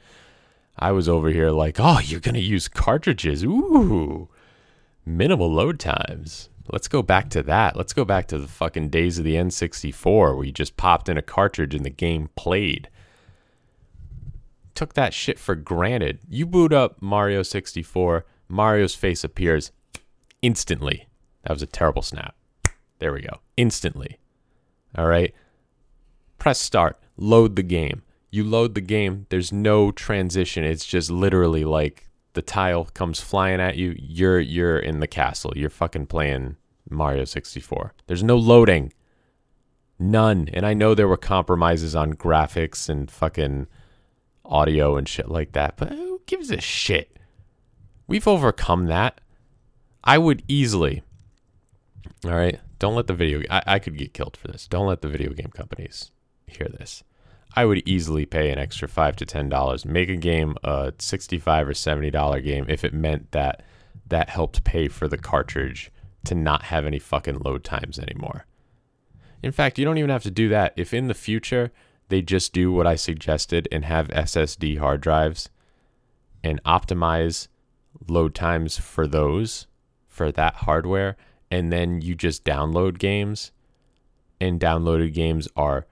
I 0.77 0.91
was 0.91 1.07
over 1.07 1.29
here 1.29 1.51
like, 1.51 1.77
oh, 1.79 1.99
you're 1.99 2.19
going 2.19 2.35
to 2.35 2.41
use 2.41 2.67
cartridges. 2.67 3.43
Ooh, 3.43 4.29
minimal 5.05 5.51
load 5.51 5.79
times. 5.79 6.49
Let's 6.71 6.87
go 6.87 7.01
back 7.01 7.29
to 7.31 7.43
that. 7.43 7.75
Let's 7.75 7.93
go 7.93 8.05
back 8.05 8.27
to 8.27 8.37
the 8.37 8.47
fucking 8.47 8.89
days 8.89 9.19
of 9.19 9.25
the 9.25 9.35
N64 9.35 10.35
where 10.35 10.45
you 10.45 10.51
just 10.51 10.77
popped 10.77 11.09
in 11.09 11.17
a 11.17 11.21
cartridge 11.21 11.75
and 11.75 11.85
the 11.85 11.89
game 11.89 12.29
played. 12.35 12.89
Took 14.73 14.93
that 14.93 15.13
shit 15.13 15.37
for 15.37 15.53
granted. 15.53 16.19
You 16.29 16.45
boot 16.45 16.73
up 16.73 17.01
Mario 17.01 17.43
64, 17.43 18.25
Mario's 18.47 18.95
face 18.95 19.23
appears 19.23 19.71
instantly. 20.41 21.07
That 21.43 21.53
was 21.53 21.61
a 21.61 21.67
terrible 21.67 22.01
snap. 22.01 22.35
There 23.01 23.11
we 23.11 23.21
go. 23.21 23.39
Instantly. 23.57 24.19
All 24.95 25.07
right. 25.07 25.33
Press 26.37 26.61
start, 26.61 26.99
load 27.17 27.55
the 27.55 27.63
game. 27.63 28.03
You 28.29 28.43
load 28.43 28.75
the 28.75 28.81
game, 28.81 29.25
there's 29.29 29.51
no 29.51 29.91
transition. 29.91 30.63
It's 30.63 30.85
just 30.85 31.09
literally 31.09 31.65
like 31.65 32.09
the 32.33 32.43
tile 32.43 32.85
comes 32.85 33.19
flying 33.19 33.59
at 33.59 33.75
you, 33.75 33.95
you're 33.97 34.39
you're 34.39 34.77
in 34.77 34.99
the 34.99 35.07
castle. 35.07 35.51
You're 35.55 35.71
fucking 35.71 36.05
playing 36.05 36.57
Mario 36.91 37.25
64. 37.25 37.93
There's 38.05 38.23
no 38.23 38.37
loading. 38.37 38.93
None. 39.97 40.47
And 40.53 40.63
I 40.63 40.75
know 40.75 40.93
there 40.93 41.07
were 41.07 41.17
compromises 41.17 41.95
on 41.95 42.13
graphics 42.13 42.87
and 42.87 43.09
fucking 43.09 43.65
audio 44.45 44.95
and 44.95 45.09
shit 45.09 45.27
like 45.27 45.53
that, 45.53 45.75
but 45.75 45.89
who 45.89 46.21
gives 46.27 46.51
a 46.51 46.61
shit? 46.61 47.17
We've 48.07 48.27
overcome 48.27 48.85
that. 48.85 49.21
I 50.03 50.19
would 50.19 50.43
easily, 50.47 51.01
all 52.23 52.31
right, 52.31 52.59
don't 52.81 52.95
let 52.95 53.05
the 53.05 53.13
video. 53.13 53.43
I, 53.51 53.61
I 53.67 53.79
could 53.79 53.95
get 53.95 54.11
killed 54.11 54.35
for 54.35 54.47
this. 54.47 54.67
Don't 54.67 54.87
let 54.87 55.03
the 55.03 55.07
video 55.07 55.33
game 55.33 55.51
companies 55.53 56.09
hear 56.47 56.67
this. 56.67 57.03
I 57.55 57.63
would 57.63 57.87
easily 57.87 58.25
pay 58.25 58.49
an 58.49 58.57
extra 58.57 58.87
five 58.87 59.15
to 59.17 59.25
ten 59.25 59.49
dollars, 59.49 59.85
make 59.85 60.09
a 60.09 60.15
game 60.15 60.55
a 60.63 60.91
sixty-five 60.97 61.67
or 61.67 61.75
seventy 61.75 62.09
dollar 62.09 62.41
game 62.41 62.65
if 62.67 62.83
it 62.83 62.91
meant 62.91 63.33
that 63.33 63.61
that 64.07 64.29
helped 64.29 64.63
pay 64.63 64.87
for 64.87 65.07
the 65.07 65.19
cartridge 65.19 65.91
to 66.25 66.33
not 66.33 66.63
have 66.63 66.87
any 66.87 66.97
fucking 66.97 67.37
load 67.45 67.63
times 67.63 67.99
anymore. 67.99 68.47
In 69.43 69.51
fact, 69.51 69.77
you 69.77 69.85
don't 69.85 69.99
even 69.99 70.09
have 70.09 70.23
to 70.23 70.31
do 70.31 70.49
that. 70.49 70.73
If 70.75 70.91
in 70.91 71.07
the 71.07 71.13
future 71.13 71.71
they 72.09 72.23
just 72.23 72.51
do 72.51 72.71
what 72.71 72.87
I 72.87 72.95
suggested 72.95 73.67
and 73.71 73.85
have 73.85 74.07
SSD 74.07 74.79
hard 74.79 75.01
drives 75.01 75.49
and 76.43 76.61
optimize 76.63 77.47
load 78.07 78.33
times 78.33 78.79
for 78.79 79.05
those 79.05 79.67
for 80.07 80.31
that 80.31 80.55
hardware 80.55 81.15
and 81.51 81.71
then 81.71 82.01
you 82.01 82.15
just 82.15 82.45
download 82.45 82.97
games 82.97 83.51
and 84.39 84.59
downloaded 84.59 85.13
games 85.13 85.47
are 85.55 85.85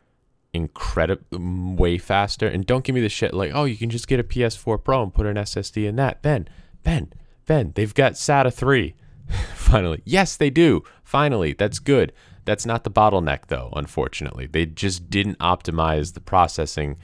incredible 0.53 1.27
way 1.75 1.97
faster. 1.97 2.47
And 2.47 2.65
don't 2.65 2.83
give 2.83 2.95
me 2.95 3.01
the 3.01 3.09
shit 3.09 3.33
like 3.33 3.51
oh 3.53 3.65
you 3.65 3.77
can 3.77 3.89
just 3.89 4.07
get 4.07 4.19
a 4.19 4.23
ps4 4.23 4.83
pro 4.83 5.03
and 5.03 5.13
put 5.13 5.27
an 5.27 5.35
ssd 5.35 5.87
in 5.87 5.97
that. 5.97 6.21
Ben 6.21 6.47
ben 6.83 7.13
ben 7.45 7.73
they've 7.75 7.93
got 7.93 8.13
sata 8.13 8.51
3 8.51 8.95
finally. 9.53 10.01
Yes 10.05 10.35
they 10.37 10.49
do. 10.49 10.83
Finally. 11.03 11.53
That's 11.53 11.79
good. 11.79 12.13
That's 12.45 12.65
not 12.65 12.83
the 12.83 12.91
bottleneck 12.91 13.47
though 13.47 13.71
unfortunately. 13.75 14.47
They 14.47 14.65
just 14.65 15.09
didn't 15.09 15.37
optimize 15.37 16.13
the 16.13 16.21
processing 16.21 16.97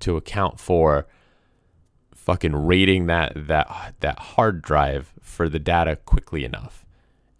to 0.00 0.16
account 0.16 0.58
for 0.58 1.06
fucking 2.14 2.54
rating 2.54 3.06
that 3.06 3.32
that 3.36 3.94
that 4.00 4.18
hard 4.18 4.60
drive 4.62 5.14
for 5.22 5.48
the 5.48 5.58
data 5.58 5.96
quickly 5.96 6.44
enough 6.44 6.84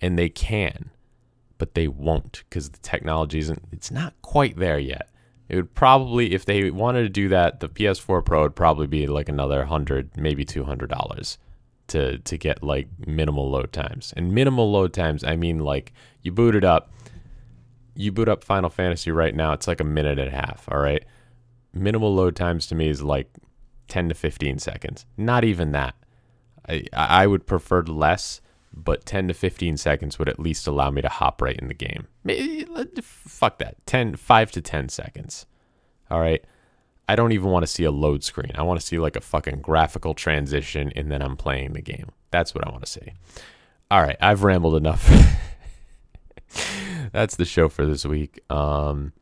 and 0.00 0.18
they 0.18 0.28
can, 0.28 0.90
but 1.58 1.74
they 1.74 1.88
won't 1.88 2.44
because 2.48 2.70
the 2.70 2.78
technology 2.78 3.38
isn't, 3.38 3.62
it's 3.72 3.90
not 3.90 4.14
quite 4.22 4.56
there 4.56 4.78
yet. 4.78 5.08
It 5.48 5.56
would 5.56 5.74
probably, 5.74 6.34
if 6.34 6.44
they 6.44 6.70
wanted 6.70 7.02
to 7.02 7.08
do 7.08 7.28
that, 7.30 7.60
the 7.60 7.68
PS4 7.68 8.24
Pro 8.24 8.42
would 8.42 8.56
probably 8.56 8.86
be 8.86 9.06
like 9.06 9.28
another 9.28 9.64
hundred, 9.64 10.16
maybe 10.16 10.44
two 10.44 10.64
hundred 10.64 10.90
dollars 10.90 11.38
to 11.88 12.18
to 12.18 12.36
get 12.36 12.62
like 12.62 12.88
minimal 13.06 13.50
load 13.50 13.72
times. 13.72 14.14
And 14.16 14.32
minimal 14.32 14.70
load 14.70 14.92
times, 14.92 15.24
I 15.24 15.36
mean 15.36 15.60
like 15.60 15.92
you 16.22 16.32
boot 16.32 16.54
it 16.54 16.64
up, 16.64 16.92
you 17.94 18.12
boot 18.12 18.28
up 18.28 18.44
Final 18.44 18.70
Fantasy 18.70 19.10
right 19.10 19.34
now, 19.34 19.52
it's 19.52 19.66
like 19.66 19.80
a 19.80 19.84
minute 19.84 20.18
and 20.18 20.28
a 20.28 20.32
half. 20.32 20.68
All 20.70 20.78
right, 20.78 21.04
minimal 21.72 22.14
load 22.14 22.36
times 22.36 22.66
to 22.68 22.74
me 22.74 22.88
is 22.88 23.02
like 23.02 23.28
ten 23.88 24.08
to 24.10 24.14
fifteen 24.14 24.58
seconds. 24.58 25.06
Not 25.16 25.44
even 25.44 25.72
that. 25.72 25.94
I 26.68 26.84
I 26.92 27.26
would 27.26 27.46
prefer 27.46 27.82
less 27.82 28.40
but 28.84 29.04
10 29.04 29.28
to 29.28 29.34
15 29.34 29.76
seconds 29.76 30.18
would 30.18 30.28
at 30.28 30.38
least 30.38 30.66
allow 30.66 30.90
me 30.90 31.02
to 31.02 31.08
hop 31.08 31.42
right 31.42 31.56
in 31.56 31.68
the 31.68 31.74
game. 31.74 32.06
Fuck 33.02 33.58
that. 33.58 33.84
10, 33.86 34.16
5 34.16 34.50
to 34.52 34.60
10 34.60 34.88
seconds. 34.88 35.46
All 36.10 36.20
right. 36.20 36.44
I 37.08 37.16
don't 37.16 37.32
even 37.32 37.50
want 37.50 37.62
to 37.62 37.66
see 37.66 37.84
a 37.84 37.90
load 37.90 38.22
screen. 38.22 38.52
I 38.54 38.62
want 38.62 38.80
to 38.80 38.86
see 38.86 38.98
like 38.98 39.16
a 39.16 39.20
fucking 39.20 39.60
graphical 39.60 40.14
transition 40.14 40.92
and 40.94 41.10
then 41.10 41.22
I'm 41.22 41.36
playing 41.36 41.72
the 41.72 41.82
game. 41.82 42.10
That's 42.30 42.54
what 42.54 42.66
I 42.66 42.70
want 42.70 42.84
to 42.84 42.90
see. 42.90 43.12
All 43.90 44.02
right. 44.02 44.16
I've 44.20 44.42
rambled 44.42 44.76
enough. 44.76 45.08
That's 47.12 47.36
the 47.36 47.44
show 47.44 47.68
for 47.68 47.86
this 47.86 48.04
week. 48.04 48.40
Um, 48.50 49.12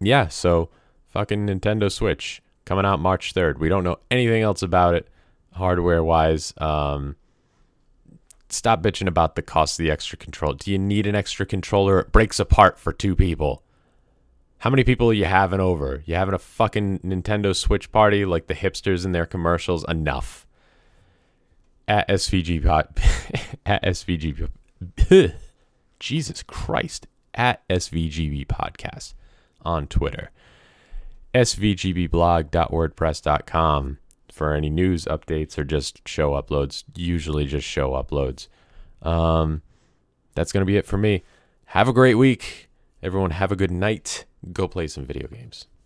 yeah. 0.00 0.28
So 0.28 0.70
fucking 1.08 1.46
Nintendo 1.46 1.92
Switch 1.92 2.42
coming 2.64 2.86
out 2.86 3.00
March 3.00 3.34
3rd. 3.34 3.58
We 3.58 3.68
don't 3.68 3.84
know 3.84 3.98
anything 4.10 4.42
else 4.42 4.62
about 4.62 4.94
it 4.94 5.08
hardware 5.56 6.04
wise. 6.04 6.54
Um, 6.58 7.16
stop 8.48 8.82
bitching 8.82 9.08
about 9.08 9.34
the 9.34 9.42
cost 9.42 9.78
of 9.78 9.84
the 9.84 9.90
extra 9.90 10.16
controller. 10.18 10.56
Do 10.56 10.70
you 10.70 10.78
need 10.78 11.06
an 11.06 11.14
extra 11.14 11.46
controller? 11.46 12.00
It 12.00 12.12
breaks 12.12 12.38
apart 12.38 12.78
for 12.78 12.92
two 12.92 13.16
people. 13.16 13.62
How 14.58 14.70
many 14.70 14.84
people 14.84 15.10
are 15.10 15.14
you 15.14 15.26
having 15.26 15.60
over? 15.60 16.02
You 16.06 16.14
having 16.14 16.34
a 16.34 16.38
fucking 16.38 17.00
Nintendo 17.00 17.54
Switch 17.54 17.92
party 17.92 18.24
like 18.24 18.46
the 18.46 18.54
hipsters 18.54 19.04
in 19.04 19.12
their 19.12 19.26
commercials? 19.26 19.84
Enough. 19.88 20.46
At 21.88 22.08
SVG 22.08 22.64
pod, 22.64 22.88
at 23.66 23.84
SVG 23.84 24.48
Jesus 26.00 26.42
Christ 26.42 27.06
at 27.34 27.68
SVGB 27.68 28.46
podcast 28.46 29.12
on 29.62 29.86
Twitter. 29.86 30.30
svgbblog.wordpress.com 31.34 33.98
for 34.36 34.52
any 34.52 34.68
news 34.68 35.06
updates 35.06 35.56
or 35.56 35.64
just 35.64 36.06
show 36.06 36.32
uploads. 36.32 36.84
Usually 36.94 37.46
just 37.46 37.66
show 37.66 37.92
uploads. 37.92 38.48
Um, 39.00 39.62
that's 40.34 40.52
going 40.52 40.60
to 40.60 40.66
be 40.66 40.76
it 40.76 40.84
for 40.84 40.98
me. 40.98 41.22
Have 41.66 41.88
a 41.88 41.92
great 41.94 42.16
week. 42.16 42.68
Everyone, 43.02 43.30
have 43.30 43.50
a 43.50 43.56
good 43.56 43.70
night. 43.70 44.26
Go 44.52 44.68
play 44.68 44.88
some 44.88 45.04
video 45.06 45.26
games. 45.26 45.66